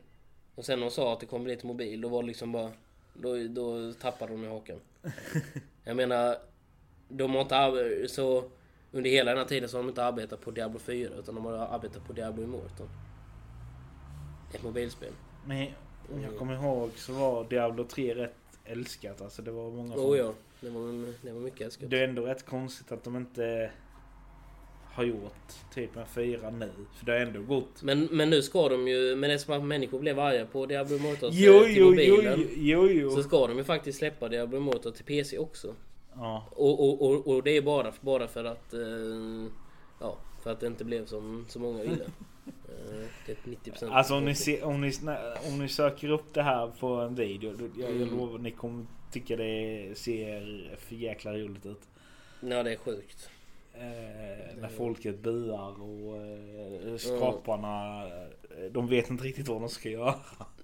Och 0.56 0.65
sen 0.65 0.80
när 0.80 0.86
de 0.86 0.91
sa 0.91 1.13
att 1.13 1.19
det 1.19 1.26
kommer 1.26 1.43
bli 1.45 1.56
till 1.56 1.67
mobil 1.67 2.02
då 2.02 2.10
var 2.10 2.21
det 2.21 2.28
liksom 2.28 2.52
bara... 2.52 2.71
Då, 3.13 3.47
då 3.47 3.93
tappade 3.93 4.32
de 4.32 4.43
i 4.43 4.47
hakan. 4.47 4.80
Jag 5.84 5.95
menar... 5.95 6.36
De 7.10 7.36
har 7.36 7.41
inte 7.41 8.08
så... 8.08 8.43
Under 8.91 9.10
hela 9.10 9.32
den 9.32 9.38
här 9.38 9.45
tiden 9.45 9.69
så 9.69 9.77
har 9.77 9.84
de 9.84 9.89
inte 9.89 10.04
arbetat 10.06 10.41
på 10.41 10.51
Diablo 10.51 10.80
4 10.80 11.10
utan 11.19 11.36
de 11.36 11.45
har 11.45 11.54
arbetat 11.54 12.08
på 12.08 12.13
Diablo 12.13 12.43
Immortal. 12.43 12.88
Ett 14.54 14.63
mobilspel. 14.63 15.12
Men 15.45 15.67
om 16.13 16.21
jag 16.21 16.23
Mm. 16.23 16.38
kommer 16.39 16.54
ihåg 16.54 16.89
så 16.95 17.13
var 17.13 17.43
Diablo 17.49 17.84
3 17.84 18.15
rätt 18.15 18.36
älskat. 18.65 19.21
Alltså 19.21 19.41
det 19.41 19.51
var 19.51 19.71
många 19.71 19.93
som... 19.93 20.06
Oh 20.06 20.17
ja, 20.17 20.34
det 20.62 20.69
var, 20.69 21.13
det 21.21 21.32
var 21.32 21.41
mycket 21.41 21.62
älskat. 21.62 21.89
Det 21.89 21.99
är 21.99 22.08
ändå 22.08 22.25
rätt 22.25 22.45
konstigt 22.45 22.91
att 22.91 23.04
de 23.04 23.15
inte 23.17 23.71
har 24.93 25.04
gjort 25.04 25.54
typ 25.73 25.95
en 25.97 26.06
fyra 26.08 26.49
nu. 26.49 26.69
För 26.97 27.06
det 27.06 27.12
har 27.12 27.19
ändå 27.19 27.41
gått. 27.41 27.84
Men, 27.84 28.08
men 28.12 28.30
nu 28.30 28.41
ska 28.41 28.69
de 28.69 28.88
ju, 28.88 29.15
men 29.15 29.30
det 29.30 29.34
är 29.34 29.38
som 29.38 29.54
att 29.54 29.63
människor 29.63 29.99
blev 29.99 30.19
arga 30.19 30.45
på 30.45 30.65
Diablo 30.65 30.95
Immortal 30.95 31.30
Jo, 31.34 31.60
till 31.63 31.77
jo, 31.77 31.86
jo, 31.86 31.89
mobilen. 32.15 32.47
jo, 32.56 32.88
jo. 32.89 33.10
Så 33.10 33.23
ska 33.23 33.47
de 33.47 33.58
ju 33.58 33.63
faktiskt 33.63 33.97
släppa 33.99 34.30
Diablo 34.30 34.58
Immortal 34.58 34.93
till 34.93 35.06
PC 35.06 35.38
också. 35.38 35.75
Ja. 36.15 36.45
Och, 36.52 36.80
och, 36.89 37.02
och, 37.12 37.28
och 37.28 37.43
det 37.43 37.58
är 37.58 37.62
bara, 37.62 37.93
bara 38.02 38.28
för 38.28 38.43
att... 38.45 38.74
Eh, 38.74 38.80
ja, 40.00 40.17
för 40.43 40.52
att 40.52 40.60
det 40.60 40.67
inte 40.67 40.86
blev 40.86 41.06
som 41.06 41.45
så 41.50 41.60
många 41.60 41.82
ville. 41.84 42.06
Eh, 42.45 43.26
typ 43.26 43.38
90% 43.65 43.89
Alltså 43.91 44.15
om 44.15 44.26
ni, 44.26 44.36
ser, 44.36 44.63
om, 44.63 44.82
ni, 44.82 44.91
om 45.47 45.60
ni 45.60 45.67
söker 45.69 46.10
upp 46.10 46.34
det 46.34 46.41
här 46.43 46.67
på 46.80 46.88
en 46.88 47.15
video. 47.15 47.52
Jag, 47.60 47.71
jag 47.89 47.95
Mm. 47.95 48.17
lovar 48.17 48.39
ni 48.39 48.52
kommer 48.52 48.86
tycka 49.12 49.36
det 49.36 49.89
ser 49.97 50.76
för 50.80 50.95
jäkla 50.95 51.34
roligt 51.34 51.65
ut. 51.65 51.82
Ja, 52.41 52.63
det 52.63 52.71
är 52.71 52.76
sjukt. 52.78 53.30
Eh, 53.74 53.82
när 54.62 54.67
folket 54.78 55.19
buar 55.19 55.82
och 55.82 56.17
eh, 56.17 56.97
skaparna 56.97 58.04
eh, 58.08 58.71
de 58.71 58.88
vet 58.88 59.10
inte 59.10 59.24
riktigt 59.24 59.47
vad 59.47 59.62
de 59.62 59.69
ska 59.69 59.89
göra. 59.89 60.15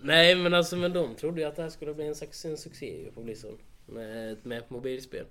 Nej 0.02 0.36
men 0.36 0.54
alltså 0.54 0.76
men 0.76 0.94
de 0.94 1.16
trodde 1.16 1.42
ju 1.42 1.48
att 1.48 1.56
det 1.56 1.62
här 1.62 1.70
skulle 1.70 1.94
bli 1.94 2.08
en, 2.08 2.14
suc- 2.14 2.48
en 2.48 2.58
succé 2.58 3.06
på 3.16 3.22
Blizzard. 3.22 3.58
Med, 3.88 4.38
med 4.44 4.64
mobilspel. 4.68 5.26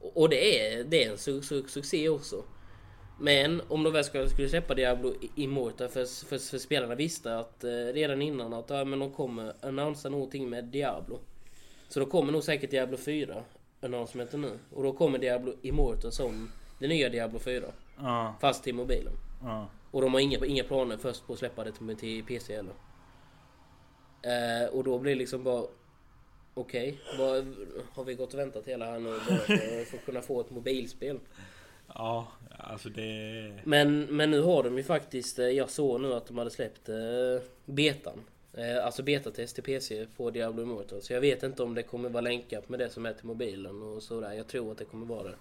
Och, 0.00 0.16
och 0.16 0.28
det 0.28 0.60
är, 0.60 0.84
det 0.84 1.04
är 1.04 1.10
en 1.10 1.18
su, 1.18 1.42
su, 1.42 1.62
succé 1.68 2.08
också. 2.08 2.44
Men 3.20 3.62
om 3.68 3.82
de 3.82 3.92
väl 3.92 4.04
skulle, 4.04 4.28
skulle 4.28 4.48
släppa 4.48 4.74
Diablo 4.74 5.14
Immortal 5.34 5.88
för, 5.88 6.26
för, 6.26 6.38
för 6.38 6.58
spelarna 6.58 6.94
visste 6.94 7.38
att 7.38 7.64
eh, 7.64 7.70
redan 7.70 8.22
innan 8.22 8.52
att 8.52 8.70
ja, 8.70 8.84
men 8.84 8.98
de 8.98 9.12
kommer 9.12 9.52
annonsa 9.60 10.08
någonting 10.08 10.50
med 10.50 10.64
Diablo. 10.64 11.20
Så 11.88 12.00
då 12.00 12.06
kommer 12.06 12.32
nog 12.32 12.42
säkert 12.44 12.70
Diablo 12.70 12.96
4 12.96 13.44
announcementen 13.80 14.40
nu. 14.40 14.58
Och 14.70 14.82
då 14.82 14.92
kommer 14.92 15.18
Diablo 15.18 15.54
Immortal 15.62 16.12
som 16.12 16.50
det 16.78 16.88
nya 16.88 17.08
Diablo 17.08 17.38
4. 17.38 17.66
Ja, 17.98 18.34
Fast 18.40 18.64
till 18.64 18.74
mobilen. 18.74 19.12
ja. 19.42 19.68
Och 19.90 20.02
de 20.02 20.12
har 20.14 20.20
inga, 20.20 20.46
inga 20.46 20.64
planer 20.64 20.96
först 20.96 21.26
på 21.26 21.32
att 21.32 21.38
släppa 21.38 21.64
det 21.64 21.72
till, 21.72 21.96
till 21.96 22.24
PC 22.24 22.56
heller. 22.56 22.74
Eh, 24.22 24.68
och 24.68 24.84
då 24.84 24.98
blir 24.98 25.12
det 25.12 25.18
liksom 25.18 25.44
bara... 25.44 25.66
Okej, 26.54 26.98
vad 27.18 27.54
har 27.92 28.04
vi 28.04 28.14
gått 28.14 28.34
och 28.34 28.40
väntat 28.40 28.66
hela 28.66 28.84
här 28.84 28.98
nu 28.98 29.08
bara 29.10 29.38
för, 29.38 29.96
att 29.96 30.04
kunna 30.04 30.20
få 30.20 30.40
ett 30.40 30.50
mobilspel? 30.50 31.18
Ja, 31.94 32.28
alltså 32.58 32.88
det... 32.88 33.52
Men, 33.64 34.00
men 34.04 34.30
nu 34.30 34.40
har 34.42 34.62
de 34.62 34.76
ju 34.76 34.84
faktiskt... 34.84 35.38
eh, 35.38 35.46
Jag 35.46 35.70
såg 35.70 36.00
nu 36.00 36.14
att 36.14 36.26
de 36.26 36.38
hade 36.38 36.50
släppt 36.50 36.88
eh, 36.88 36.94
betan. 37.64 38.20
Eh, 38.52 38.84
alltså 38.84 39.02
betatest 39.02 39.54
till 39.54 39.64
PC 39.64 40.06
på 40.16 40.30
Diablo 40.30 40.62
Immortal. 40.62 41.02
Så 41.02 41.12
jag 41.12 41.20
vet 41.20 41.42
inte 41.42 41.62
om 41.62 41.74
det 41.74 41.82
kommer 41.82 42.08
vara 42.08 42.20
länkat 42.20 42.68
med 42.68 42.78
det 42.78 42.90
som 42.90 43.06
är 43.06 43.12
till 43.12 43.26
mobilen 43.26 43.82
och 43.82 44.02
sådär. 44.02 44.32
Jag 44.32 44.46
tror 44.46 44.72
att 44.72 44.78
det 44.78 44.84
kommer 44.84 45.06
vara 45.06 45.22
det. 45.22 45.36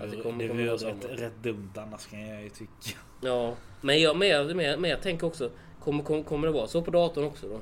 Att 0.00 0.10
det 0.10 0.16
kommer, 0.16 0.42
det 0.42 0.48
kommer 0.48 0.66
vara 0.66 0.76
rätt, 0.76 1.20
rätt 1.20 1.42
dumt 1.42 1.70
annars 1.76 2.06
kan 2.06 2.28
jag 2.28 2.42
ju 2.42 2.48
tycka. 2.50 2.98
Ja, 3.22 3.56
men 3.80 4.00
jag, 4.00 4.16
men 4.16 4.28
jag, 4.28 4.56
men 4.56 4.66
jag, 4.66 4.80
men 4.80 4.90
jag 4.90 5.02
tänker 5.02 5.26
också, 5.26 5.50
kommer, 5.80 6.04
kommer, 6.04 6.22
kommer 6.22 6.46
det 6.48 6.52
vara 6.52 6.66
så 6.66 6.82
på 6.82 6.90
datorn 6.90 7.24
också 7.24 7.48
då? 7.48 7.60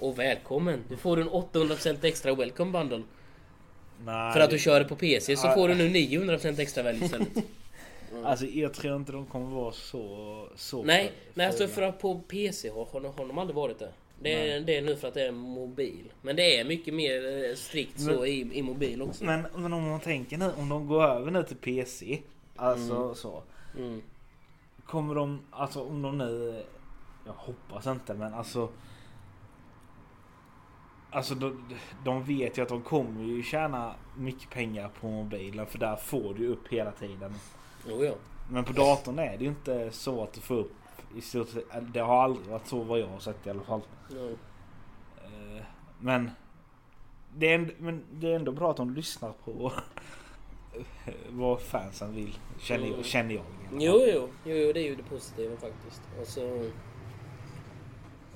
Och 0.00 0.18
välkommen! 0.18 0.84
Du 0.88 0.96
får 0.96 1.20
en 1.20 1.28
800% 1.30 2.04
extra 2.04 2.34
welcome 2.34 2.72
bundle. 2.72 3.02
Nej, 4.04 4.32
För 4.32 4.40
att 4.40 4.50
du 4.50 4.58
kör 4.58 4.84
på 4.84 4.96
PC 4.96 5.36
så 5.36 5.46
Ja. 5.46 5.54
får 5.54 5.68
du 5.68 5.74
nu 5.74 5.88
900% 5.88 6.58
extra 6.60 6.82
välj 6.82 7.04
istället. 7.04 7.28
Alltså 8.24 8.46
jag 8.46 8.74
tror 8.74 8.96
inte 8.96 9.12
de 9.12 9.26
kommer 9.26 9.54
vara 9.54 9.72
så... 9.72 10.48
så 10.56 10.82
nej, 10.82 11.06
för- 11.06 11.14
nej 11.34 11.46
alltså 11.46 11.68
för- 11.68 11.82
att 11.82 12.00
på 12.00 12.18
PC 12.28 12.68
har, 12.70 12.84
har, 12.92 13.00
har 13.00 13.26
de 13.26 13.38
aldrig 13.38 13.56
varit 13.56 13.78
det. 13.78 13.92
Det 14.22 14.50
är, 14.52 14.60
det 14.60 14.76
är 14.76 14.82
nu 14.82 14.96
för 14.96 15.08
att 15.08 15.14
det 15.14 15.22
är 15.26 15.32
mobil. 15.32 16.12
Men 16.22 16.36
det 16.36 16.58
är 16.60 16.64
mycket 16.64 16.94
mer 16.94 17.44
eh, 17.50 17.54
strikt 17.54 18.00
så 18.00 18.10
Men- 18.10 18.24
i, 18.26 18.50
i 18.52 18.62
mobil 18.62 19.02
också. 19.02 19.24
Men, 19.24 19.46
men 19.56 19.72
om 19.72 19.88
man 19.90 20.00
tänker 20.00 20.38
nu, 20.38 20.50
om 20.58 20.68
de 20.68 20.86
går 20.86 21.04
över 21.04 21.30
nu 21.30 21.42
till 21.42 21.56
PC. 21.56 22.18
Alltså 22.56 23.14
så. 23.14 23.42
Mm. 23.78 24.02
Kommer 24.86 25.14
de, 25.14 25.40
alltså 25.50 25.82
om 25.82 26.02
de 26.02 26.18
nu... 26.18 26.62
Jag 27.26 27.32
hoppas 27.32 27.86
inte 27.86 28.14
men 28.14 28.34
alltså... 28.34 28.68
Alltså 31.12 31.34
de, 31.34 31.64
de 32.04 32.24
vet 32.24 32.58
ju 32.58 32.62
att 32.62 32.68
de 32.68 32.82
kommer 32.82 33.24
ju 33.24 33.42
tjäna 33.42 33.94
mycket 34.16 34.50
pengar 34.50 34.90
på 35.00 35.06
mobilen 35.06 35.66
för 35.66 35.78
där 35.78 35.96
får 35.96 36.34
du 36.34 36.46
upp 36.48 36.68
hela 36.68 36.90
tiden. 36.92 37.34
Jo, 37.88 38.04
ja. 38.04 38.12
Men 38.50 38.64
på 38.64 38.72
datorn 38.72 39.18
är 39.18 39.36
det 39.38 39.44
ju 39.44 39.50
inte 39.50 39.90
så 39.90 40.22
att 40.22 40.32
du 40.32 40.40
får 40.40 40.54
upp 40.54 40.72
i 41.16 41.20
stort 41.20 41.48
sett, 41.48 41.64
Det 41.92 42.00
har 42.00 42.22
aldrig 42.24 42.46
varit 42.46 42.66
så 42.66 42.82
vad 42.82 42.98
jag 43.00 43.06
har 43.06 43.18
sett 43.18 43.46
i 43.46 43.50
alla 43.50 43.62
fall. 43.62 43.80
Ja. 44.10 44.28
Eh, 45.24 45.62
Men 46.00 46.30
det, 47.36 47.46
är 47.50 47.54
ändå, 47.54 47.72
men 47.78 48.04
det 48.12 48.32
är 48.32 48.36
ändå 48.36 48.52
bra 48.52 48.70
att 48.70 48.76
de 48.76 48.94
lyssnar 48.94 49.32
på 49.44 49.72
vad 51.30 51.60
fansen 51.60 52.14
vill. 52.14 52.38
Känner, 52.58 52.86
Mm. 52.86 53.02
känner 53.02 53.34
jag. 53.34 53.44
Jo, 53.72 54.00
jo, 54.14 54.28
jo, 54.44 54.54
jo, 54.56 54.72
det 54.72 54.80
är 54.80 54.84
ju 54.88 54.94
det 54.96 55.02
positiva 55.02 55.56
faktiskt. 55.56 56.02
Alltså, 56.18 56.40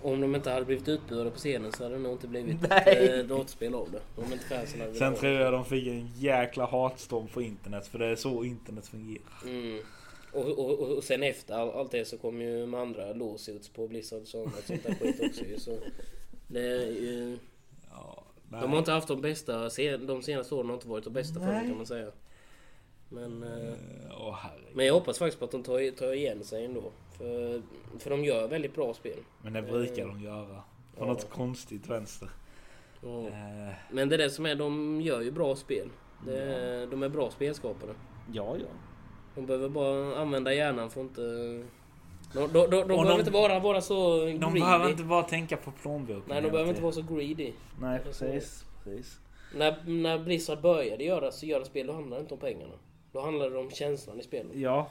om 0.04 0.20
de 0.20 0.34
inte 0.34 0.50
hade 0.50 0.64
blivit 0.64 0.88
utbuade 0.88 1.30
på 1.30 1.38
scenen 1.38 1.72
så 1.72 1.82
hade 1.82 1.94
det 1.94 2.00
nog 2.00 2.12
inte 2.12 2.28
blivit 2.28 2.56
Nej. 2.68 3.18
eh, 3.18 3.26
datorspel 3.26 3.74
av 3.74 3.90
det. 3.90 4.22
Om 4.22 4.32
inte 4.32 4.44
fansen 4.44 4.80
hade 4.80 4.94
Sen 4.94 5.14
tror 5.14 5.32
jag 5.32 5.52
de 5.52 5.64
fick 5.64 5.86
en 5.86 6.08
jäkla 6.16 6.66
hatstorm 6.66 7.28
på 7.28 7.42
internet 7.42 7.86
för 7.86 7.98
det 7.98 8.06
är 8.06 8.16
så 8.16 8.44
internet 8.44 8.86
fungerar. 8.86 9.42
Mm. 9.44 9.78
Och, 10.32 10.46
och, 10.46 10.80
och, 10.80 10.96
och 10.96 11.04
sen 11.04 11.22
efter 11.22 11.54
all, 11.54 11.70
allt 11.70 11.90
det 11.90 12.04
så 12.04 12.18
kom 12.18 12.40
ju 12.40 12.66
med 12.66 12.80
andra 12.80 13.12
lawsuits 13.12 13.68
på 13.68 13.88
Blizzard 13.88 14.22
och 14.22 14.28
sånt 14.28 14.58
och 14.58 14.64
sånt 14.64 14.82
där 14.82 14.94
skit 14.94 15.20
också 15.30 15.44
ju. 15.44 15.58
Så 15.58 15.78
det 16.46 16.66
är 16.66 16.86
ju, 16.86 17.38
Ja, 17.90 18.24
de 18.48 18.70
har 18.70 18.78
inte 18.78 18.92
haft 18.92 19.08
de 19.08 19.20
bästa, 19.20 19.68
de 19.98 20.22
senaste 20.22 20.54
åren 20.54 20.66
har 20.66 20.74
inte 20.74 20.88
varit 20.88 21.04
de 21.04 21.12
bästa 21.12 21.40
för 21.40 21.46
dem 21.46 21.66
kan 21.66 21.76
man 21.76 21.86
säga. 21.86 22.10
Men, 23.08 23.42
eh, 23.42 23.74
Åh 24.20 24.46
men 24.72 24.86
jag 24.86 24.94
hoppas 24.94 25.18
faktiskt 25.18 25.38
på 25.38 25.44
att 25.44 25.50
de 25.50 25.62
tar, 25.62 25.90
tar 25.90 26.12
igen 26.12 26.44
sig 26.44 26.64
ändå. 26.64 26.92
För, 27.18 27.62
för 27.98 28.10
de 28.10 28.24
gör 28.24 28.48
väldigt 28.48 28.74
bra 28.74 28.94
spel. 28.94 29.18
Men 29.42 29.52
det 29.52 29.62
brukar 29.62 30.06
de 30.06 30.20
göra. 30.20 30.62
På 30.96 31.04
Ja. 31.04 31.06
något 31.06 31.30
konstigt 31.30 31.86
vänster. 31.90 32.28
Ja. 33.02 33.26
Eh, 33.26 33.74
Men 33.90 34.08
det 34.08 34.16
är 34.16 34.18
det 34.18 34.30
som 34.30 34.46
är, 34.46 34.54
de 34.54 35.00
gör 35.00 35.20
ju 35.20 35.30
bra 35.30 35.56
spel. 35.56 35.88
Det 36.26 36.38
är, 36.42 36.86
De 36.86 37.02
är 37.02 37.08
bra 37.08 37.30
spelskapare. 37.30 37.90
ja, 38.32 38.56
ja. 38.58 38.66
De 39.34 39.46
behöver 39.46 39.68
bara 39.68 40.16
använda 40.16 40.54
hjärnan 40.54 40.90
för 40.90 41.00
att 41.00 41.04
inte... 41.06 41.22
De, 42.34 42.40
de, 42.40 42.46
de, 42.52 42.70
de 42.70 42.86
behöver 42.88 43.04
de- 43.10 43.18
inte 43.18 43.30
vara, 43.30 43.58
vara 43.60 43.80
så 43.80 44.18
De 44.24 44.30
greedy. 44.32 44.60
behöver 44.60 44.90
inte 44.90 45.02
bara 45.04 45.22
tänka 45.22 45.56
på 45.56 45.70
plånboken. 45.70 46.22
Nej, 46.28 46.42
de 46.42 46.50
behöver 46.50 46.70
inte 46.70 46.82
vara 46.82 46.92
så 46.92 47.02
greedy. 47.02 47.52
Nej, 47.80 48.00
precis. 48.04 48.64
precis. 48.84 49.18
När, 49.54 49.76
när 49.86 50.18
Blizzard 50.18 50.60
började 50.60 51.04
göra, 51.04 51.30
så 51.30 51.46
göra 51.46 51.64
spel, 51.64 51.86
då 51.86 51.92
handlar 51.92 52.16
det 52.16 52.20
inte 52.20 52.34
om 52.34 52.40
pengarna. 52.40 52.74
Då 53.12 53.20
handlar 53.20 53.50
det 53.50 53.58
om 53.58 53.70
känslan 53.70 54.20
i 54.20 54.22
spelet. 54.22 54.56
Ja, 54.56 54.90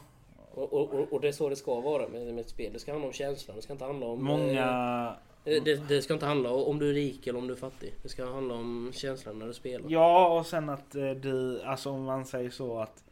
Och, 0.53 0.73
och, 0.73 1.13
och- 1.13 1.21
det 1.21 1.27
är 1.27 1.31
så 1.31 1.49
det 1.49 1.55
ska 1.55 1.79
vara 1.81 2.07
med, 2.07 2.33
med 2.33 2.39
ett 2.39 2.49
spel. 2.49 2.73
Det 2.73 2.79
ska 2.79 2.91
handla 2.91 3.07
om 3.07 3.13
känslan. 3.13 3.55
Det 3.55 3.61
ska 3.61 3.73
inte 3.73 3.85
handla 3.85 4.05
om... 4.05 4.23
många... 4.23 5.15
Eh, 5.45 5.63
det, 5.63 5.75
det 5.89 6.01
ska 6.01 6.13
inte 6.13 6.25
handla 6.25 6.49
om 6.51 6.79
du 6.79 6.89
är 6.89 6.93
rik 6.93 7.27
eller 7.27 7.39
om 7.39 7.47
du 7.47 7.53
är 7.53 7.57
fattig. 7.57 7.93
Det 8.03 8.09
ska 8.09 8.25
handla 8.25 8.53
om 8.53 8.91
känslan 8.95 9.39
när 9.39 9.47
du 9.47 9.53
spelar. 9.53 9.85
Ja, 9.89 10.39
och 10.39 10.45
sen 10.45 10.69
att 10.69 10.95
eh, 10.95 11.11
du, 11.11 11.61
alltså 11.61 11.89
om 11.89 12.03
man 12.03 12.25
säger 12.25 12.49
så 12.49 12.79
att 12.79 13.03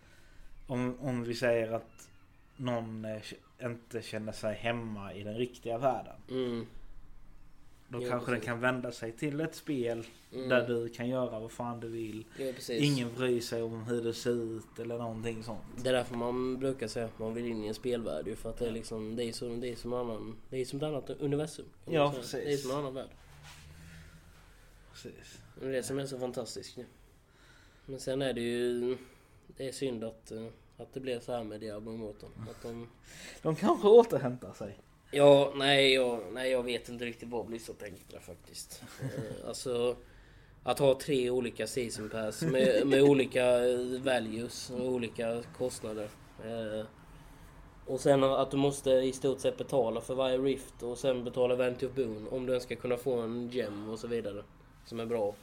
om, 0.67 0.97
om 1.01 1.23
vi 1.23 1.33
säger 1.33 1.71
att 1.71 2.09
någon 2.55 3.05
eh, 3.05 3.21
inte 3.63 4.01
känner 4.01 4.31
sig 4.31 4.55
hemma 4.55 5.13
i 5.13 5.23
den 5.23 5.37
riktiga 5.37 5.77
världen. 5.77 6.15
Mm. 6.29 6.65
Då 7.91 8.01
Ja, 8.03 8.09
kanske 8.09 8.31
den 8.31 8.35
precis. 8.39 8.45
kan 8.45 8.59
vända 8.59 8.91
sig 8.91 9.11
till 9.11 9.41
ett 9.41 9.55
spel 9.55 10.05
Mm. 10.33 10.49
där 10.49 10.67
du 10.67 10.89
kan 10.89 11.09
göra 11.09 11.39
vad 11.39 11.51
fan 11.51 11.79
du 11.79 11.87
vill. 11.87 12.25
Precis. 12.37 12.81
Ingen 12.83 13.13
bryr 13.15 13.41
sig 13.41 13.61
om 13.63 13.83
hur 13.83 14.03
det 14.03 14.13
ser 14.13 14.31
ut 14.57 14.79
eller 14.79 14.97
någonting 14.97 15.43
sånt. 15.43 15.61
Det 15.83 15.89
är 15.89 15.93
därför 15.93 16.15
man 16.15 16.59
brukar 16.59 16.87
säga 16.87 17.05
att 17.05 17.19
man 17.19 17.33
vill 17.33 17.45
in 17.45 17.63
i 17.63 17.67
en 17.67 17.73
spelvärld 17.73 18.27
ju, 18.27 18.35
för 18.35 18.49
att 18.49 18.57
det 18.57 18.67
är 18.67 18.71
liksom, 18.71 19.15
det 19.15 19.23
är 19.23 19.31
som, 19.33 19.59
det 19.59 19.67
är 19.69 19.75
som, 19.75 19.93
annan, 19.93 20.37
det 20.49 20.57
är 20.61 20.65
som 20.65 20.77
ett 20.79 20.83
annat 20.83 21.09
universum. 21.09 21.65
Ja, 21.85 22.11
precis. 22.15 22.31
Det 22.31 22.53
är 22.53 22.57
som 22.57 22.71
en 22.71 22.77
annan 22.77 22.93
värld. 22.93 23.09
Precis. 24.91 25.41
Det 25.59 25.67
är 25.67 25.71
det 25.71 25.83
som 25.83 25.99
är 25.99 26.05
så 26.05 26.19
fantastiskt 26.19 26.77
ju. 26.77 26.85
Men 27.85 27.99
sen 27.99 28.21
är 28.21 28.33
det 28.33 28.41
ju, 28.41 28.97
det 29.57 29.67
är 29.67 29.71
synd 29.71 30.03
att, 30.03 30.31
eh, 30.31 30.45
att 30.77 30.93
det 30.93 30.99
blev 30.99 31.19
så 31.19 31.31
här 31.31 31.43
med 31.43 31.59
Diablo 31.59 31.93
Immortal. 31.93 32.29
Att 32.49 32.61
de, 32.63 32.87
De 33.41 33.55
kanske 33.55 33.87
återhämtar 33.87 34.53
sig. 34.53 34.77
Ja, 35.11 35.53
nej 35.55 35.93
jag, 35.93 36.19
nej 36.33 36.51
jag 36.51 36.63
vet 36.63 36.89
inte 36.89 37.05
riktigt 37.05 37.29
vad 37.29 37.45
Blizzard 37.45 37.77
tänkte 37.77 38.13
där 38.15 38.19
faktiskt. 38.19 38.83
Eh, 39.01 39.47
alltså, 39.47 39.95
att 40.63 40.79
ha 40.79 40.99
tre 40.99 41.29
olika 41.29 41.67
season 41.67 42.09
pass 42.09 42.41
med, 42.41 42.87
med 42.87 43.01
olika 43.03 43.69
eh, 43.69 44.01
values 44.03 44.69
och 44.69 44.85
olika 44.85 45.43
kostnader. 45.57 46.09
Eh, 46.45 46.85
Och 47.85 47.99
sen 47.99 48.23
att 48.23 48.51
du 48.51 48.57
måste 48.57 48.91
i 48.91 49.11
stort 49.13 49.39
sett 49.39 49.57
betala 49.57 50.01
för 50.01 50.15
varje 50.15 50.37
Rift 50.37 50.83
och 50.83 50.97
sen 50.97 51.23
betala 51.23 51.55
Vanity 51.55 51.85
of 51.85 51.93
Boon 51.95 52.27
om 52.31 52.45
du 52.45 52.51
ens 52.51 52.63
ska 52.63 52.75
kunna 52.75 52.97
få 52.97 53.19
en 53.19 53.49
gem 53.49 53.89
och 53.89 53.99
så 53.99 54.07
vidare. 54.07 54.43
Som 54.85 54.99
är 54.99 55.05
bra. 55.05 55.35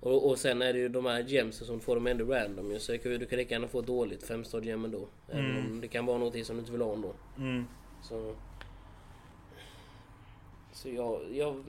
Och, 0.00 0.30
och, 0.30 0.38
sen 0.38 0.62
är 0.62 0.72
det 0.72 0.78
ju 0.78 0.88
de 0.88 1.06
här 1.06 1.20
gemsen 1.20 1.66
som 1.66 1.80
får 1.80 1.94
dem 1.94 2.06
ändå 2.06 2.24
random 2.24 2.70
ju. 2.72 2.78
Så 2.78 2.92
du 2.92 3.26
kan 3.26 3.38
lika 3.38 3.54
gärna 3.54 3.68
få 3.68 3.78
ett 3.80 3.86
dåligt 3.86 4.22
5 4.22 4.44
star 4.44 4.60
gem 4.60 4.84
ändå. 4.84 5.08
Även 5.28 5.56
om 5.56 5.80
det 5.80 5.88
kan 5.88 6.06
vara 6.06 6.18
någonting 6.18 6.44
som 6.44 6.56
du 6.56 6.60
inte 6.60 6.72
vill 6.72 6.82
ha 6.82 6.92
ändå. 6.92 7.12
Mm. 7.38 7.64
Så... 8.08 8.34
Så 10.72 10.88
jag... 10.88 11.20
jag. 11.32 11.64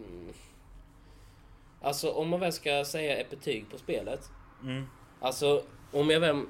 Alltså 1.81 2.11
om 2.11 2.29
man 2.29 2.39
väl 2.39 2.51
ska 2.53 2.85
säga 2.85 3.17
ett 3.17 3.29
betyg 3.29 3.65
på 3.71 3.77
spelet. 3.77 4.29
Mm. 4.63 4.83
Alltså 5.19 5.63
om 5.91 6.09
jag 6.09 6.19
väl... 6.19 6.41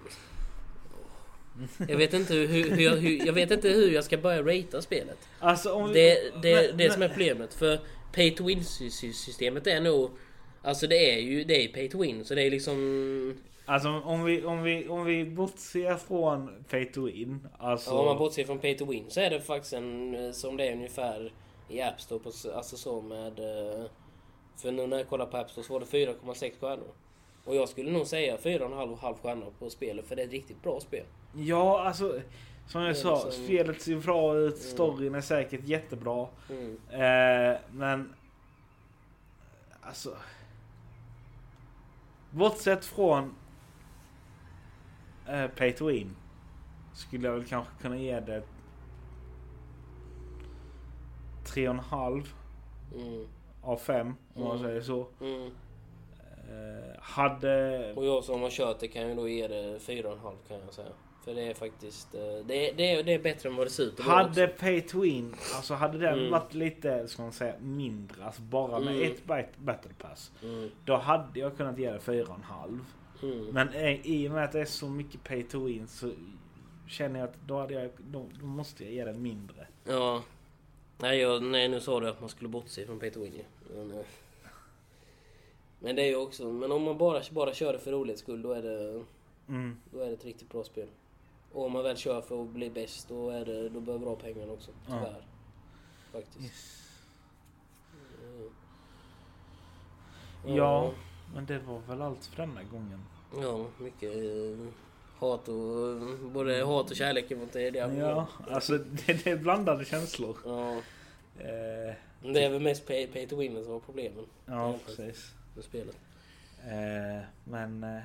Jag 1.87 1.97
vet 1.97 2.13
inte 2.13 2.33
hur, 2.33 2.47
hur, 2.47 2.79
jag, 2.79 2.95
hur, 2.95 3.25
jag 3.25 3.33
vet 3.33 3.51
inte 3.51 3.69
hur 3.69 3.91
jag 3.91 4.03
ska 4.03 4.17
börja 4.17 4.41
ratea 4.41 4.81
spelet. 4.81 5.17
Alltså 5.39 5.87
vi... 5.87 5.93
Det, 5.93 6.31
det, 6.41 6.67
men- 6.69 6.77
det 6.77 6.93
som 6.93 7.01
är 7.01 7.09
problemet. 7.09 7.53
För 7.53 7.79
pay 8.13 8.31
to 8.35 8.45
win 8.45 8.63
systemet 8.63 9.67
är 9.67 9.81
nog... 9.81 10.11
Alltså 10.61 10.87
det 10.87 11.13
är 11.13 11.19
ju 11.19 11.43
det 11.43 11.65
är 11.65 11.67
pay 11.73 11.89
to 11.89 12.01
win. 12.01 12.25
Så 12.25 12.35
det 12.35 12.41
är 12.41 12.51
liksom... 12.51 13.41
Alltså 13.65 13.89
om 13.89 14.23
vi, 14.23 14.45
om 14.45 14.63
vi, 14.63 14.87
om 14.87 15.05
vi 15.05 15.25
bortser 15.25 15.95
från 15.95 16.63
pay 16.69 16.85
to 16.85 17.05
win. 17.05 17.47
Alltså... 17.57 17.91
Ja, 17.91 17.99
om 17.99 18.05
man 18.05 18.17
bortser 18.17 18.43
från 18.45 18.59
pay 18.59 18.77
to 18.77 18.85
win 18.85 19.05
så 19.09 19.19
är 19.19 19.29
det 19.29 19.41
faktiskt 19.41 19.73
en, 19.73 20.15
eh, 20.25 20.31
som 20.31 20.57
det 20.57 20.67
är 20.67 20.73
ungefär 20.73 21.33
i 21.69 21.81
App 21.81 22.01
Store. 22.01 22.19
På, 22.19 22.31
alltså 22.55 22.77
så 22.77 23.01
med... 23.01 23.39
eh, 23.39 23.85
För 24.57 24.71
nu 24.71 24.87
när 24.87 24.97
jag 24.97 25.07
kollar 25.09 25.25
på 25.25 25.37
App 25.37 25.51
Store 25.51 25.63
så 25.65 25.73
var 25.73 25.79
det 25.79 25.85
4,6 25.85 26.51
stjärnor. 26.59 26.93
Och 27.45 27.55
jag 27.55 27.69
skulle 27.69 27.91
nog 27.91 28.07
säga 28.07 28.37
4,5 28.37 28.97
halv 28.97 29.15
stjärnor 29.15 29.53
på 29.59 29.69
spelet 29.69 30.05
för 30.07 30.15
det 30.15 30.21
är 30.21 30.25
ett 30.25 30.31
riktigt 30.31 30.63
bra 30.63 30.79
spel. 30.79 31.05
Ja, 31.35 31.83
alltså 31.87 32.21
som 32.67 32.81
jag 32.81 32.97
sa, 32.97 33.25
liksom- 33.25 33.43
spelet 33.45 33.81
ser 33.81 33.95
bra 33.95 34.35
ut, 34.37 34.57
storyn 34.57 35.15
är 35.15 35.21
säkert 35.21 35.63
jättebra. 35.67 36.27
Mm. 36.49 36.77
Eh, 36.89 37.57
men... 37.71 38.13
Alltså... 39.81 40.17
Bortsett 42.31 42.85
från 42.85 43.35
eh, 45.29 45.47
Pay 45.47 45.71
to 45.73 45.85
Win 45.87 46.15
skulle 46.93 47.27
jag 47.27 47.33
väl 47.35 47.45
kanske 47.45 47.73
kunna 47.81 47.97
ge 47.97 48.19
det 48.19 48.43
3,5 51.45 52.25
Mm. 52.95 53.27
av 53.61 53.77
5 53.77 54.13
om 54.33 54.43
man 54.43 54.51
Mm. 54.57 54.63
säger 54.63 54.81
så. 54.81 55.07
Mm. 55.21 55.41
Eh, 56.49 56.99
hade... 56.99 57.93
Och 57.95 58.05
jag 58.05 58.23
som 58.23 58.41
har 58.41 58.49
kört 58.49 58.79
det 58.79 58.87
kan 58.87 59.09
ju 59.09 59.15
då 59.15 59.27
ge 59.27 59.47
det 59.47 59.79
4,5 59.79 60.35
kan 60.47 60.57
jag 60.65 60.73
säga. 60.73 60.87
För 61.23 61.33
det 61.35 61.41
är 61.47 61.53
faktiskt... 61.53 62.15
eh, 62.15 62.21
Det 62.45 62.69
är, 62.69 62.75
det 62.75 62.91
är, 62.91 63.03
det 63.03 63.13
är 63.13 63.19
bättre 63.19 63.49
än 63.49 63.55
vad 63.55 63.65
det 63.65 63.71
ser 63.71 63.83
ut 63.83 63.99
Hade 63.99 64.43
också. 64.47 64.57
Pay 64.59 64.81
to 64.81 64.99
Win, 65.01 65.35
alltså 65.55 65.73
hade 65.73 65.97
den 65.97 66.19
Mm. 66.19 66.31
varit 66.31 66.53
lite, 66.53 67.07
ska 67.07 67.21
man 67.21 67.31
säga, 67.31 67.55
mindre, 67.59 68.25
alltså 68.25 68.41
bara 68.41 68.79
med 68.79 68.95
Mm. 68.95 69.11
ett 69.11 69.25
bat- 69.25 69.57
battle 69.57 69.91
pass. 70.01 70.31
Mm. 70.43 70.69
Då 70.85 70.95
hade 70.97 71.39
jag 71.39 71.57
kunnat 71.57 71.77
ge 71.79 71.91
det 71.91 71.99
4,5. 71.99 72.79
Mm. 73.23 73.45
Men 73.45 73.69
eh, 73.69 74.07
i 74.07 74.27
och 74.27 74.31
med 74.31 74.43
att 74.43 74.51
det 74.51 74.61
är 74.61 74.65
så 74.65 74.89
mycket 74.89 75.23
pay 75.23 75.43
to 75.43 75.59
win 75.59 75.87
så 75.87 76.11
känner 76.87 77.19
jag 77.19 77.29
att 77.29 77.35
då, 77.47 77.59
hade 77.59 77.73
jag, 77.73 77.91
då, 77.97 78.25
då 78.39 78.45
måste 78.45 78.83
jag 78.83 78.93
ge 78.93 79.05
den 79.05 79.21
mindre. 79.21 79.67
Ja. 79.83 80.23
Nej, 80.97 81.19
jag, 81.19 81.43
nej, 81.43 81.67
nu 81.67 81.79
sa 81.79 81.99
du 81.99 82.09
att 82.09 82.19
man 82.19 82.29
skulle 82.29 82.49
bortse 82.49 82.85
från 82.85 82.99
Peter 82.99 83.19
Winnie. 83.19 83.45
Men, 83.75 83.91
eh, 83.91 84.05
men 85.79 85.95
det 85.95 86.01
är 86.01 86.07
ju 86.07 86.15
också... 86.15 86.51
Men 86.51 86.71
om 86.71 86.83
man 86.83 86.97
bara, 86.97 87.21
bara 87.31 87.53
kör 87.53 87.73
det 87.73 87.79
för 87.79 87.91
rolighets 87.91 88.21
skull 88.21 88.41
då 88.41 88.51
är 88.51 88.61
det... 88.61 89.03
Mm. 89.47 89.77
Då 89.91 89.99
är 89.99 90.07
det 90.07 90.13
ett 90.13 90.25
riktigt 90.25 90.49
bra 90.49 90.63
spel. 90.63 90.87
Och 91.51 91.65
om 91.65 91.71
man 91.71 91.83
väl 91.83 91.97
kör 91.97 92.21
för 92.21 92.43
att 92.43 92.49
bli 92.49 92.69
bäst 92.69 93.09
då, 93.09 93.29
är 93.29 93.45
det, 93.45 93.69
då 93.69 93.79
behöver 93.79 94.05
du 94.05 94.09
ha 94.09 94.15
pengarna 94.15 94.53
också. 94.53 94.71
Ja. 94.87 94.93
Tyvärr. 94.93 95.25
Faktiskt. 96.11 96.81
Mm. 100.43 100.55
Ja, 100.55 100.93
men 101.33 101.45
det 101.45 101.59
var 101.59 101.79
väl 101.79 102.01
allt 102.01 102.25
för 102.25 102.37
denna 102.37 102.63
gången. 102.63 102.99
Ja, 103.41 103.65
mycket 103.77 104.15
eh, 104.15 104.67
hat 105.17 105.47
och... 105.47 106.01
Både 106.31 106.63
hat 106.63 106.91
och 106.91 106.97
kärlek 106.97 107.29
mot 107.29 107.53
det. 107.53 107.71
det 107.71 107.79
ja, 107.79 108.27
alltså 108.51 108.77
det, 108.77 109.23
det, 109.23 109.31
är 109.31 109.37
blandade 109.37 109.85
känslor. 109.85 110.37
Ja. 110.45 110.71
Eh, 111.39 111.95
det 112.21 112.43
är 112.43 112.49
väl 112.49 112.61
mest 112.61 112.87
pay, 112.87 113.07
pay 113.07 113.27
to 113.27 113.35
win 113.35 113.63
som 113.63 113.73
var 113.73 113.79
problemen. 113.79 114.25
Ja, 114.45 114.75
precis. 114.85 115.33
Med 115.55 115.63
spelet. 115.63 115.97
Eh, 116.63 117.23
men 117.43 117.83
eh, 117.83 118.01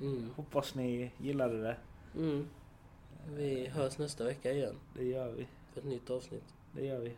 mm. 0.00 0.30
hoppas 0.36 0.74
ni 0.74 1.10
gillade 1.18 1.62
det. 1.62 1.76
Mm. 2.16 2.48
Vi 3.28 3.66
hörs 3.66 3.98
nästa 3.98 4.24
vecka 4.24 4.52
igen. 4.52 4.74
Det 4.94 5.04
gör 5.04 5.32
vi. 5.32 5.46
För 5.72 5.80
ett 5.80 5.86
nytt 5.86 6.10
avsnitt. 6.10 6.54
Det 6.72 6.86
gör 6.86 6.98
vi. 6.98 7.12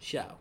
Ciao! 0.00 0.36